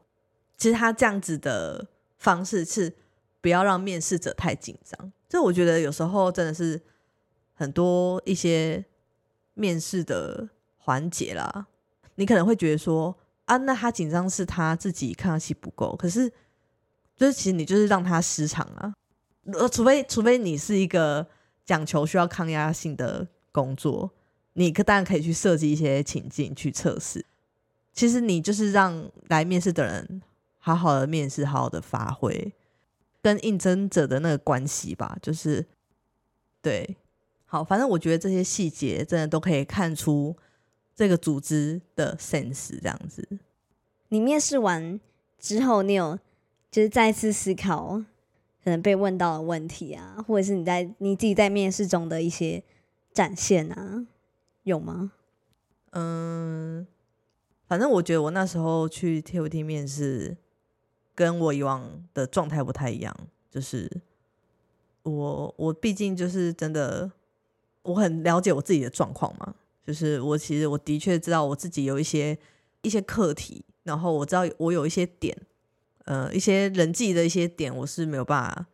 [0.58, 1.86] 其实他这样子的
[2.18, 2.92] 方式是
[3.42, 5.12] 不要让面试者太紧张。
[5.30, 6.82] 就我觉得有时候真的是
[7.54, 8.84] 很多一些
[9.54, 11.68] 面试的环节啦，
[12.16, 13.16] 你可能会觉得说
[13.46, 16.30] 啊，那他紧张是他自己抗压性不够，可是
[17.16, 18.94] 就是其实你就是让他失常啊。
[19.54, 21.28] 呃，除非除非你是一个
[21.64, 24.12] 讲求需要抗压性的工作，
[24.54, 27.24] 你可当然可以去设计一些情境去测试。
[27.94, 30.22] 其实你就是让来面试的人
[30.58, 32.52] 好好的面试，好好的发挥
[33.22, 35.16] 跟应征者的那个关系吧。
[35.22, 35.66] 就是
[36.62, 36.98] 对，
[37.46, 40.36] 好，反正我觉得这些细节真的都可以看出
[40.96, 42.80] 这个组织的 sense。
[42.82, 43.28] 这样子，
[44.10, 45.00] 你面试完
[45.38, 46.18] 之后，你有
[46.72, 48.04] 就是再次思考。
[48.64, 52.64] 可能被问到的问题啊，或者是你在你自己在面试中的一些
[53.14, 54.08] 展现啊，
[54.64, 55.12] 有吗？
[55.92, 56.88] 嗯，
[57.68, 60.36] 反正我觉得我那时候去 TOT 面试，
[61.14, 63.16] 跟我以往的状态不太一样。
[63.52, 64.02] 就是
[65.04, 67.12] 我我毕竟就是真的，
[67.84, 69.54] 我很了解我自己的状况嘛。
[69.86, 72.38] 就是我其实我的确知道我自己有一些
[72.82, 75.38] 一些课题，然后我知道我有一些点。
[76.06, 78.68] 呃，一些人际的一些点，我是没有办法，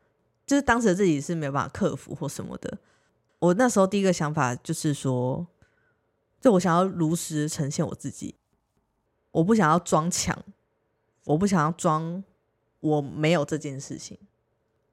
[0.46, 2.78] 就是当时自己是没有办法克服或什么的。
[3.40, 5.48] 我那时候第一个想法就是说，
[6.42, 8.36] 就我想要如实呈现我自己，
[9.32, 10.38] 我不想要装强，
[11.24, 12.22] 我不想要装
[12.82, 14.18] 我没有这件事情。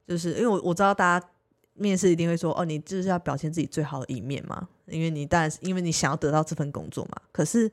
[0.07, 1.29] 就是因为我我知道大家
[1.79, 7.23] 面试一定会说，哦，你就是要表现自己最好的一面嘛，因为你当然是因为你想要得到这份工作嘛。
[7.33, 7.71] 可是。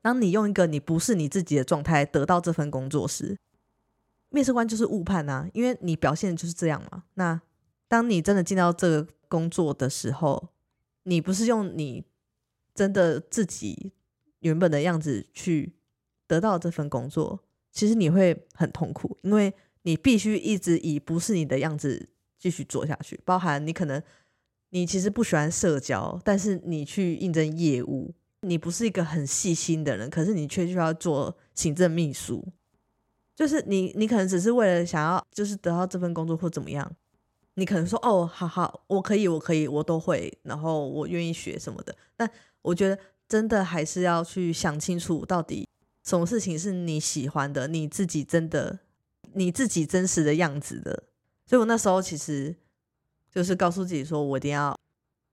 [0.00, 3.36] 当你用一个你不是你自己的状态得到这份工作时，
[4.30, 7.02] 面试官就是误判呐，因为你表现就是这样嘛。
[7.14, 7.38] 那
[7.88, 10.50] 当你真的进到这个工作的时候，
[11.02, 12.04] 你不是用你
[12.74, 13.92] 真的自己
[14.38, 15.74] 原本的样子去
[16.28, 17.40] 得到这份工作，
[17.72, 22.08] 其实你会很痛苦，因为你必须一直以不是你的样子
[22.38, 23.20] 继续做下去。
[23.24, 24.02] 包含你可能
[24.70, 28.14] 你其实不喜欢社交，但是你去应征业务。
[28.42, 32.46] 你不是一个很细心的人，可是你却需要做行政秘书，
[33.34, 36.88] 就是你，你可能只是为了想要，就是得到这份工作或怎么样，
[37.54, 41.92] 你可能说哦，好好，我可以，我可以，我都会，然后我愿意学什么的。
[42.16, 42.30] 但
[42.62, 42.96] 我觉得
[43.28, 45.66] 真的还是要去想清楚，到底
[46.04, 48.78] 什么事情是你喜欢的，你自己真的，
[49.32, 51.07] 你自己真实的样子的。
[51.48, 52.54] 所以我那时候其实
[53.32, 54.78] 就是告诉自己说，我一定要。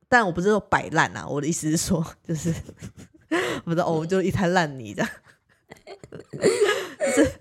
[0.08, 2.54] 但我不是说摆烂啊，我的意思是说，就是
[3.66, 5.12] 不是哦，就一滩烂泥这样。
[7.14, 7.32] 是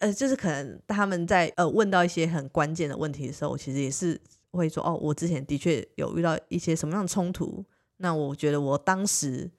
[0.00, 7.64] 呃，就是可能他们在呃问到一些很关键的问题的时候，我其实也是会说哦，我之前的确有遇到一些什么样的冲突，
[7.98, 9.50] 那我觉得我当时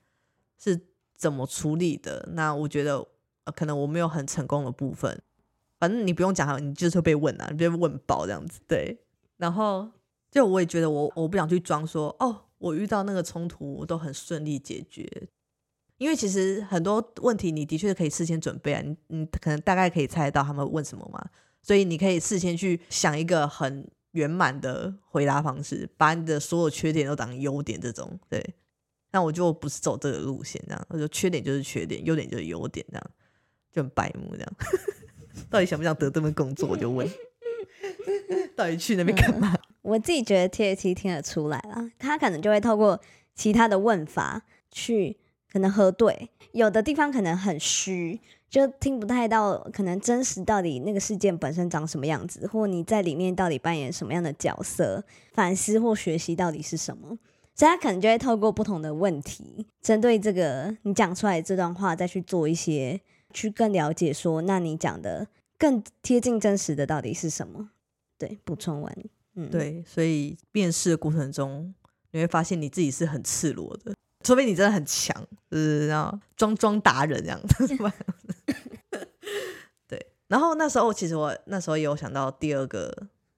[0.60, 0.80] 是
[1.16, 2.30] 怎么处理的？
[2.34, 3.08] 那我觉得
[3.46, 5.20] 呃，可能我没有很成功的部分，
[5.82, 8.60] 反正你不用讲，你就是会被问啊，你被问爆这样子。
[8.68, 8.96] 对，
[9.38, 9.90] 然后
[10.30, 15.28] 就我也觉得我我不想去装说哦，我遇到那个冲突我都很顺利解决。
[15.98, 21.20] 因为其实很多问题，你的确可以事先准备啊，你你可能大概可以猜得到他们问什么嘛，
[21.64, 28.20] 所以你可以事先去想一个很圆满的回答方式，把你的所有缺点都当优点这种。
[28.30, 28.56] 对，
[29.12, 33.12] 那我就不是走这个路线，这样，我就缺点就是缺点，优点就是优点，这样
[33.72, 34.54] 就很白目这样。
[35.50, 36.70] 到底想不想得这份工作？
[36.70, 37.08] 我就问，
[38.56, 39.56] 到底去那边干嘛？
[39.82, 43.00] 我自己觉得 T A T 听得出来了，他可能就会透过
[43.36, 45.18] 其他的问法去。
[45.52, 55.04] 可能核对，有的地方可能很虚，就听不太到，可能真实到底那个事件本身长什么样子，或你在里面到底扮演什么样的角色，
[55.34, 57.18] 反思或学习到底是什么，
[57.54, 63.02] 所以他可能就会透过不同的问题，针对这个你讲出来这段话，再去做一些，
[63.34, 65.28] 去更了解说，那你讲的
[65.58, 67.72] 更贴近真实的到底是什么？
[68.18, 68.96] 对，补充完，
[69.36, 71.74] 嗯，对，所以面试的过程中，
[72.12, 73.94] 你会发现你自己是很赤裸的。
[74.24, 77.66] 除非你真的很强，就是然后装装达人这样子，
[79.88, 80.06] 对。
[80.28, 82.96] 然后那时候其实我那时候也有想到第二个，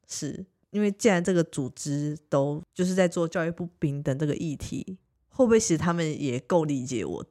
[0.10, 4.98] 是因为既然这个组织都就是在做教育不平等这个议题，
[5.30, 7.26] 会不会其实他们也够理解我？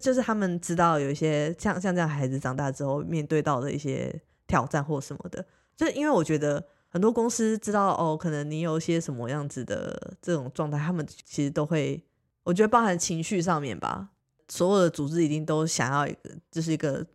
[0.00, 5.46] 就是他们知道有一些像像这样孩子长大之后面对到的一些挑战或什么的，
[5.76, 12.02] 就是因为我觉得很多公司知道哦，可能你有一些什么样子的这种状态，他们其实都会。
[12.42, 14.08] 我觉得包含情绪上面吧，
[14.48, 17.06] 所有的组织一定都想要一个，就是一个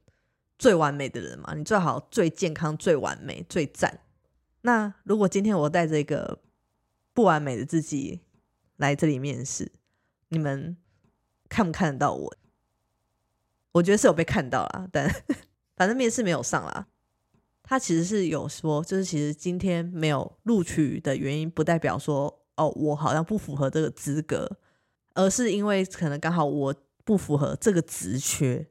[0.60, 1.56] 最完美的人嘛。
[1.56, 4.02] 你最好最健康、最完美、最赞。
[4.62, 6.40] 那如果今天我带着一个
[7.12, 8.22] 不完美的自己
[8.78, 9.72] 来这里面试，
[10.30, 10.78] 你们
[11.50, 12.36] 看不看得到我？
[13.76, 15.14] 我觉得是有被看到啦，但
[15.76, 16.88] 反正面试没有上啦。
[17.62, 24.50] 他其实是有说，就是其实今天没有录取的原因，不代表说哦，我好像不符合这个资格。
[25.14, 28.66] 而是因为可能刚好我不符合这个职缺，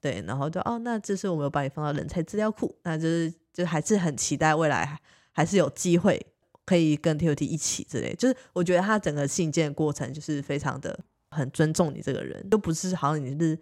[0.00, 4.98] 对，然后就哦，那这是我们有把你放到人才资料库，那就是就还是很期待未来
[5.30, 6.20] 还是有机会
[6.64, 10.98] 可以跟 T O T 一起之类，就是我觉得他整个信件过程就是非常的
[11.30, 13.56] 很尊重你这个人，就不是好像你是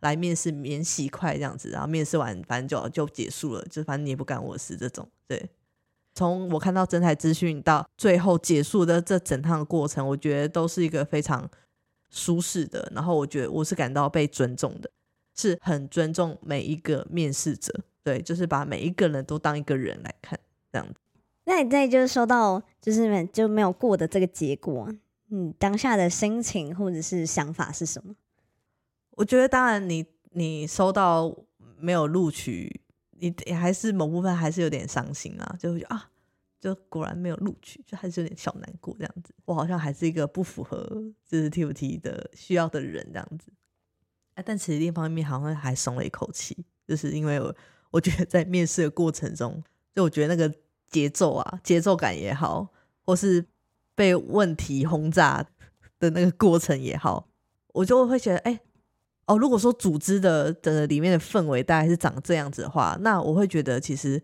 [0.00, 5.48] 来面试免洗快这样子，然后面试完反正就就结束了，就反正你也不干我事这种，对。
[6.14, 11.46] 从我看到真才资讯到最后结束的这整趟过程，我觉得都是一个非常
[12.08, 12.90] 舒适的。
[12.94, 14.90] 然后我觉得我是感到被尊重的，
[15.34, 17.82] 是很尊重每一个面试者。
[18.02, 20.40] 对，就是把每一个人都当一个人来看，
[20.72, 20.94] 这样子。
[21.44, 24.88] 那你在就是收到就是就没有过的这个结果，
[25.28, 28.14] 你当下的心情或者是想法是什么？
[29.16, 31.36] 我觉得当然，你你收到
[31.78, 32.80] 没有录取。
[33.18, 36.10] 你还是某部分还是有点伤心啊，就会觉得啊，
[36.60, 39.34] 就果然没有录取，就还是有点小难过这样子。
[39.46, 40.86] 我好像还是一个不符合
[41.26, 43.50] 就是 T F T 的需要的人这样子。
[44.34, 46.54] 哎，但其实另一方面好像还松了一口气，
[46.86, 47.56] 就是因为我
[47.90, 49.64] 我觉得在面试的过程中，
[49.94, 50.54] 就我觉得那个
[50.90, 52.68] 节奏啊，节奏感也好，
[53.02, 53.42] 或是
[53.94, 55.42] 被问题轰炸
[55.98, 57.30] 的那个过程也好，
[57.68, 58.60] 我就会觉得哎。
[59.26, 64.22] 哦，如果说组织的的里面的氛围大概是长这样子的话，那我会觉得其实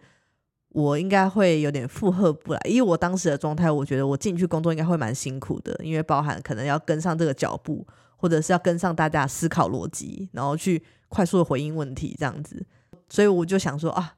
[0.68, 2.60] 我应该会有点负荷不来。
[2.64, 7.84] 因为我当时的状态，我觉得我进去工作应该会蛮辛苦的，因为包含可能要跟上这个脚步，
[8.16, 12.64] 或者是要跟上大家思考逻辑，然后去快速的回应问题这样子。
[13.08, 14.14] 所以我就想说啊，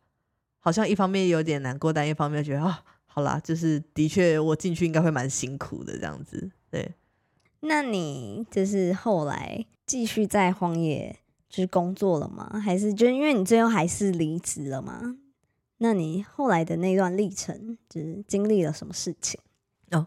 [0.58, 6.50] 好像一方面有点难过，但一方面觉得啊，好啦，就是的确我进去应该会蛮辛苦的这样子。
[6.70, 6.92] 对，
[7.60, 9.64] 那你就是后来。
[9.94, 11.16] 继续在荒野
[11.48, 12.58] 就是工作了吗？
[12.58, 15.18] 还是就因为你最后还是离职了吗？
[15.78, 19.38] 那你后来的那段历程，就是经历了什么事情？
[19.92, 20.04] 哦，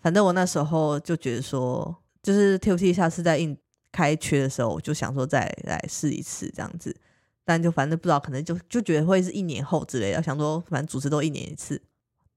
[0.00, 3.56] 反正我那时候就觉得说，就是 T O T 下次在应
[3.92, 6.92] 开缺的时候，我就想说再来试一次这样子，
[7.44, 11.80] 但就反正不知道，可能就就觉得会是一年后之类的，想说反正主持都一年一次，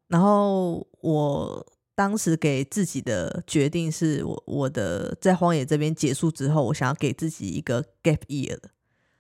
[0.10, 1.66] 然后我。
[1.96, 8.58] 当时给自己的决定是我我的在荒野这边结束之后，我想要给自己一个 gap year，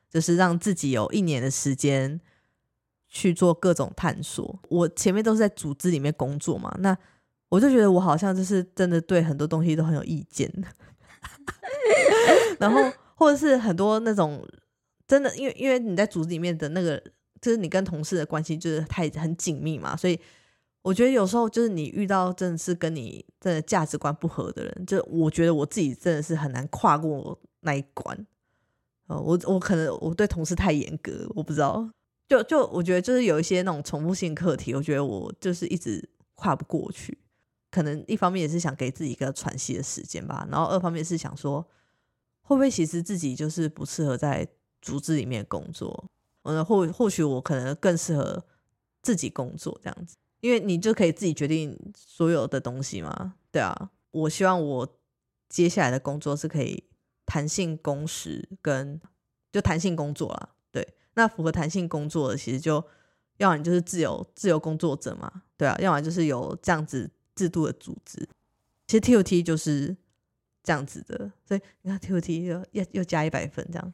[0.09, 2.19] 就是让自己有一年的时间
[3.07, 4.59] 去做各种探索。
[4.69, 6.97] 我前面都是在组织里面工作嘛，那
[7.49, 10.51] 我就觉得我好像就是真的对很多东西都很有意见，
[12.59, 12.82] 然后
[13.15, 14.43] 或者是很多那种
[15.07, 16.99] 真的，因为因为你在组织里面的那个
[17.39, 20.19] 就是你跟同事的关系就是太很紧密嘛，所以
[20.84, 28.15] 我觉得有时候就是你遇到真的是跟你真的价值观不合的人，就我觉得我自己真的是很难跨过那一关。
[29.07, 31.89] 哦，我我可能我对同事太严格，我不知道。
[32.27, 37.17] 就就我觉得就是有一些那种重复性课题，我觉得我就是一直跨不过去。
[37.71, 41.61] 可能一方面也是想给自己一个喘息的时间吧，然后二方面是想说，
[42.41, 44.47] 会不会其实自己就是不适合在
[44.81, 46.09] 组织里面工作？
[46.43, 48.45] 嗯，或或许我可能更适合
[49.01, 53.36] 自己工作这样子，因为你就可以自己决定所有的东西嘛。
[53.50, 54.98] 对啊，我希望我
[55.48, 56.84] 接下来的工作是可以
[57.26, 59.00] 弹性工时跟
[59.54, 60.50] 就弹性工作啦。
[60.70, 62.84] 对，那符合弹性工作的，其实就
[63.38, 68.28] 要么就是自由自由工作者嘛，对啊，要么就是有这样子制度的组织。
[68.86, 69.96] 其实 T O T 就是
[70.62, 73.94] 这样子的，所以你看 T O T 又又又加一百分这样。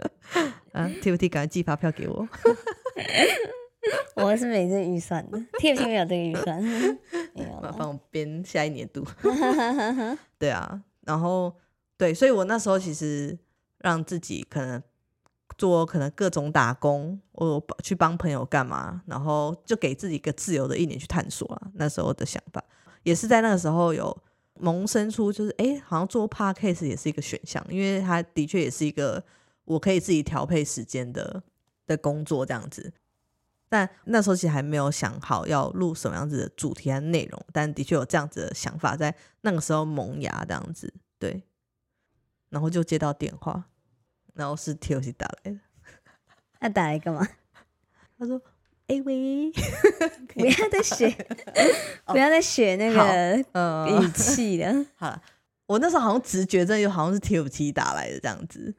[0.72, 2.26] 啊，T F T 赶快寄发票给我。
[4.16, 6.62] 我是没这预算的，T F T 没有这个预算，
[7.34, 7.74] 没有了。
[7.78, 9.04] 帮我编下一年度。
[10.38, 11.54] 对啊，然后
[11.96, 13.38] 对，所以我那时候其实
[13.78, 14.82] 让自己可能
[15.56, 21.70] 做可能各种打工，我去帮朋友干嘛，然后就给自己一个自由的一年去探索啊。
[21.74, 22.62] 那时候的想法
[23.04, 24.16] 也是在那个时候有
[24.54, 29.22] 萌生出，就是哎，好像做 Podcast 也是一个选项，因为它的确也是一个。
[29.68, 31.42] 我可以自己调配时间的
[31.86, 32.90] 的工作这样子，
[33.68, 41.42] 但那时候其实还没有想好要录什么样子的主题和内容，但的确有这样子的想法在那个时候萌芽这样子，对，
[42.48, 43.64] 然后就接到电话，
[44.34, 45.58] 然后是 T O C 打来的，
[46.60, 47.28] 那打来干嘛？
[48.18, 48.40] 他说
[48.88, 49.52] ：“哎喂，
[50.34, 51.08] 不要再学，
[52.06, 53.36] 不要再学那个
[54.02, 54.86] 语气了。
[54.96, 55.22] ”好了，
[55.66, 58.74] 我那时候好像直觉，真的又好像是 T O C 打来的这样子。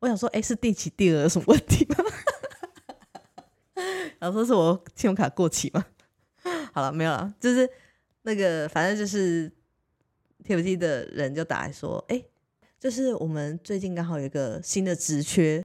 [0.00, 1.96] 我想说，哎，是第几第二有什么问题吗？
[4.24, 5.84] 然后说是我信用卡过期吗？
[6.72, 7.68] 好了，没有了，就是
[8.22, 9.52] 那个，反正就是
[10.42, 12.24] T F T 的人就打来说，哎，
[12.80, 15.62] 就是我们最近刚好有一个新的职缺，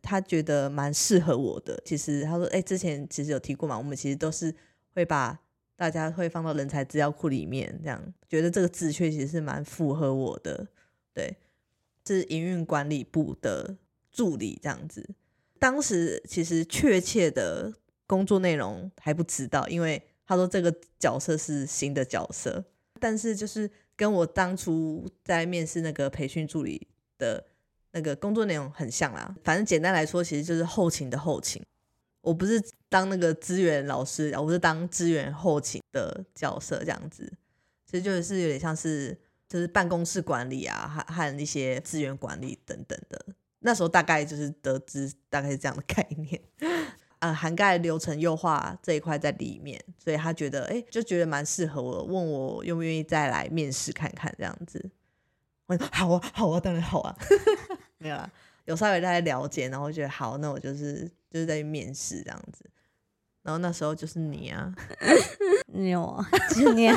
[0.00, 1.78] 他觉得蛮适合我的。
[1.84, 4.54] 其实他说，哎，之前其实有提过嘛，我们其实都是
[4.94, 5.38] 会把
[5.76, 10.66] 大家会放到人才资料库里面，这样觉得这个职缺其实是蛮符合我的，
[11.12, 11.36] 对。
[12.06, 13.76] 是营运管理部的
[14.10, 15.06] 助理这样子，
[15.58, 17.74] 当时其实确切的
[18.08, 22.64] 工作内容还不知道，因为他说这个角色是新的角色，
[22.98, 27.44] 但是就是跟我当初在面试那个培训助理的
[27.92, 29.32] 那个工作内容很像啦。
[29.44, 31.62] 反正简单来说，其实就是后勤的后勤。
[32.22, 37.32] 我不是当那个资源老师，我是当资源后勤的角色这样子，
[37.86, 39.16] 其实就是有点像是。
[39.50, 43.18] 就是办公室管理啊，和和一些资源管理等等的。
[43.60, 46.38] 那时候大概就是得知大概是这样的概念，
[47.20, 54.90] 呃，涵盖流程优化这一块在里面，所以他觉得哎，就觉得蛮适合我，问我愿不愿意再来面试看看这样子。
[55.66, 57.16] 我说好啊，好啊，当然好啊，
[57.98, 58.30] 没有啦，
[58.64, 62.64] 有稍微在了解，然后觉得好，那我就是就是在面试这样子。
[63.42, 64.74] 然后那时候就是你啊，
[65.72, 66.88] 你有，就是你。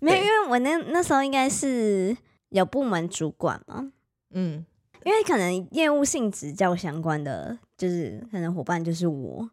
[0.00, 2.14] 没有，因为我那那时候应该是
[2.50, 3.90] 有部门主管嘛，
[4.32, 4.62] 嗯，
[5.04, 9.50] 因为可能业务性质较相关的，就是可能伙伴就是我，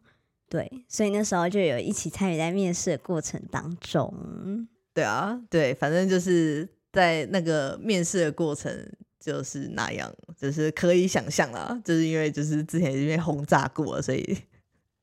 [0.48, 4.68] 对，所以那时候就有一起参与在面试的过程当中。
[4.94, 8.72] 对啊，对，反正就是在那个面试的过程
[9.18, 14.38] 就是那样，就是可以想象啦，就是因为就是之前已经轰炸过，所以。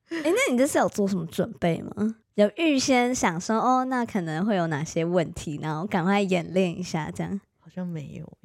[0.07, 2.15] 哎，那你这是有做什么准备吗？
[2.36, 8.38] 有预先想说哦，那可能会有哪些问题，然后赶快演练一下，这样好像没有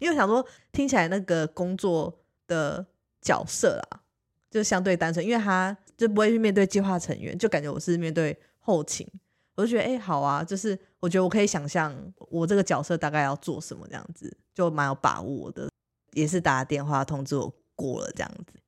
[0.00, 2.84] 因为想说听起来那个工作的
[3.22, 4.02] 角色啊，
[4.50, 9.08] 就相对单纯，因为他就不会去面对计划成员，就感觉我是面对后勤，
[9.54, 11.94] 我就觉得哎好啊，就是我觉得我可以想象
[12.28, 15.70] 我这个角色大概要做什么这样子，就蛮有把握的，
[16.12, 18.58] 也是打电话通知我过了这样子，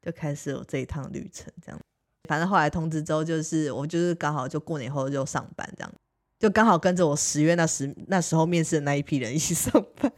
[0.00, 1.80] 就开始我这一趟旅程这样。
[2.28, 5.92] 反正后来通知之后，就是我就是刚好就过年后就上班，这样
[6.38, 10.12] 就刚好跟着我十月那时那时候面试的那一批人一起上班，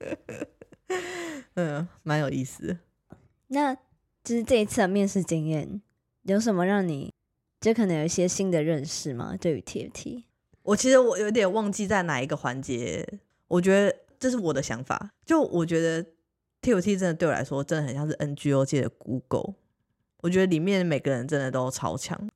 [1.54, 2.76] 嗯，蛮有意思。
[3.52, 3.74] 那
[4.22, 5.80] 就是这一次的面试经验
[6.22, 7.12] 有什么让你
[7.60, 9.36] 就可能有一些新的认识吗？
[9.38, 10.24] 对于 TFT，
[10.62, 13.06] 我其实我有点忘记在哪一个环节，
[13.48, 16.04] 我觉得这是我的想法，就我觉得
[16.62, 19.54] TFT 真的对我来说真的很像是 NGO 界的 Google。
[20.22, 22.28] 我觉得里面每个人真的都超强，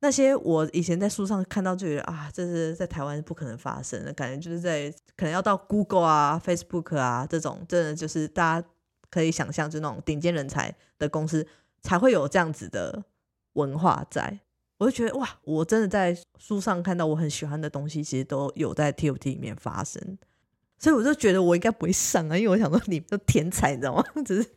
[0.00, 8.68] 那些我以前在书上看到就觉得啊，这是在台湾是不可能发生的，感觉就是在可能要到 Google 啊、Facebook 啊这种，真的就是大家
[9.12, 11.46] 可以想象，就那种顶尖人才的公司，
[11.82, 13.04] 才会有这样子的
[13.52, 14.40] 文化在。
[14.78, 20.18] 我就觉得哇，我真的在书上看到我很喜欢的东西，其实都有在 TFT 里面发生。
[20.78, 24.04] 所以我就觉得我应该不会上啊，因为我想说你都天才，你知道吗？
[24.26, 24.48] 只是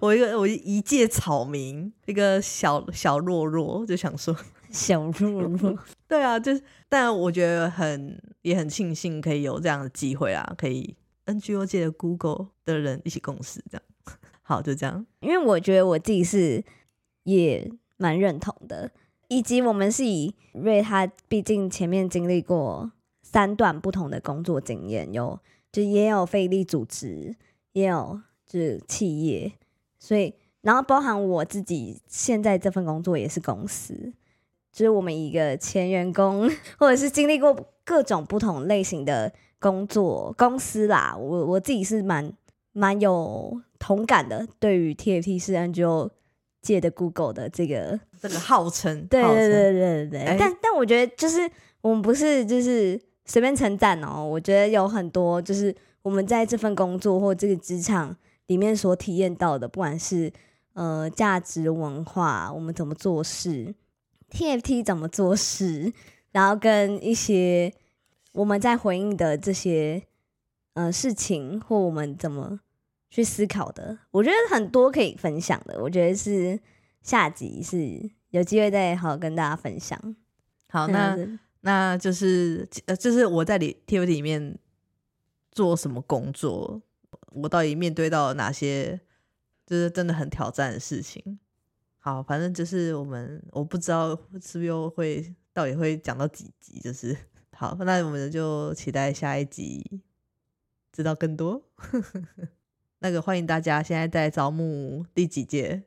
[0.00, 4.36] 我一个我一介草民，一个小小弱弱，就想说
[4.70, 5.76] 小弱弱。
[6.06, 10.94] 对啊，就是，但我觉得很也很庆幸可以有这样的机会啊，可以
[11.34, 13.82] NGO 界的 Google 的人一起共事，这样
[14.42, 15.06] 好，就这样。
[15.20, 16.64] 因为我觉得我自己是
[17.24, 18.90] 也蛮认同的，
[19.28, 22.92] 以及我们是以瑞他毕竟前面经历过。
[23.24, 27.34] 三段不同的工作经验，有就也有非利组织，
[27.72, 29.50] 也有就是企业，
[29.98, 34.12] 所以然后包含我自己现在这份工作也是公司，
[34.70, 36.46] 就是我们一个前员工
[36.78, 39.32] 或者是经历过各种不同类型的
[39.62, 42.30] 工作公司啦，我我自己是蛮
[42.72, 46.10] 蛮有同感的，对于 TFT 是 NGO
[46.60, 51.50] 界的 Google 的这个这个号称，对对对对对，但但我觉得就是
[51.80, 53.00] 我们不是就是。
[53.24, 58.14] 随便称赞哦，我觉得有很多就是我们在这份工作或这个职场
[58.48, 60.30] 里面所体验到的，不管是
[60.74, 63.72] 呃价值文化，我们怎么做事
[64.32, 65.92] ，TFT 怎么做事，
[66.32, 67.72] 然后跟一些
[68.32, 70.06] 我们在回应的这些
[70.74, 72.60] 呃事情，或我们怎么
[73.08, 75.82] 去思考的，我觉得很多可以分享的。
[75.82, 76.58] 我觉得是
[77.02, 80.16] 下集是有机会再好好跟大家分享。
[80.68, 81.38] 好，那。
[81.64, 84.58] 那就是呃，就是我在里 TVT 里面
[85.52, 86.82] 做什么工作，
[87.34, 89.00] 我到底面对到哪些
[89.64, 91.38] 就是真的很挑战的事情。
[92.00, 97.16] 好，反正就是我们我不知道是不是又会到底会讲到几集，就是
[97.62, 100.02] 好，那我们就期待下一集
[100.92, 101.62] 知道更多。
[102.98, 105.84] 那个欢迎大家，现在在招募第几届？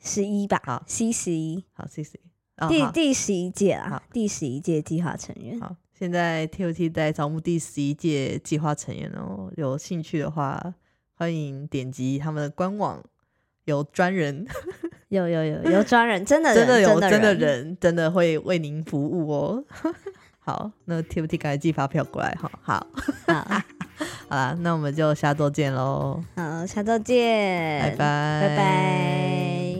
[0.00, 0.60] 十一吧。
[0.64, 1.64] 好，C 十一。
[1.74, 2.68] 好，C 十一。
[2.68, 5.60] 第第十一届啊，第十一届计划成员。
[5.60, 10.74] 好，现在 TOT 在招募第十一届计划成员哦，有兴趣的话，
[11.14, 13.00] 欢迎点击他们的官网，
[13.66, 14.44] 有专人，
[15.06, 19.64] 有有有有专人，真的 真的有真的人，真的会为您服务哦。
[20.44, 22.50] 好，那 TFT 赶紧寄发票过来哈。
[22.62, 22.86] 好，
[23.26, 23.34] 好，
[24.28, 26.20] 好啦，那我们就下周见喽。
[26.34, 27.96] 好，下周见，拜拜，
[28.48, 29.71] 拜拜。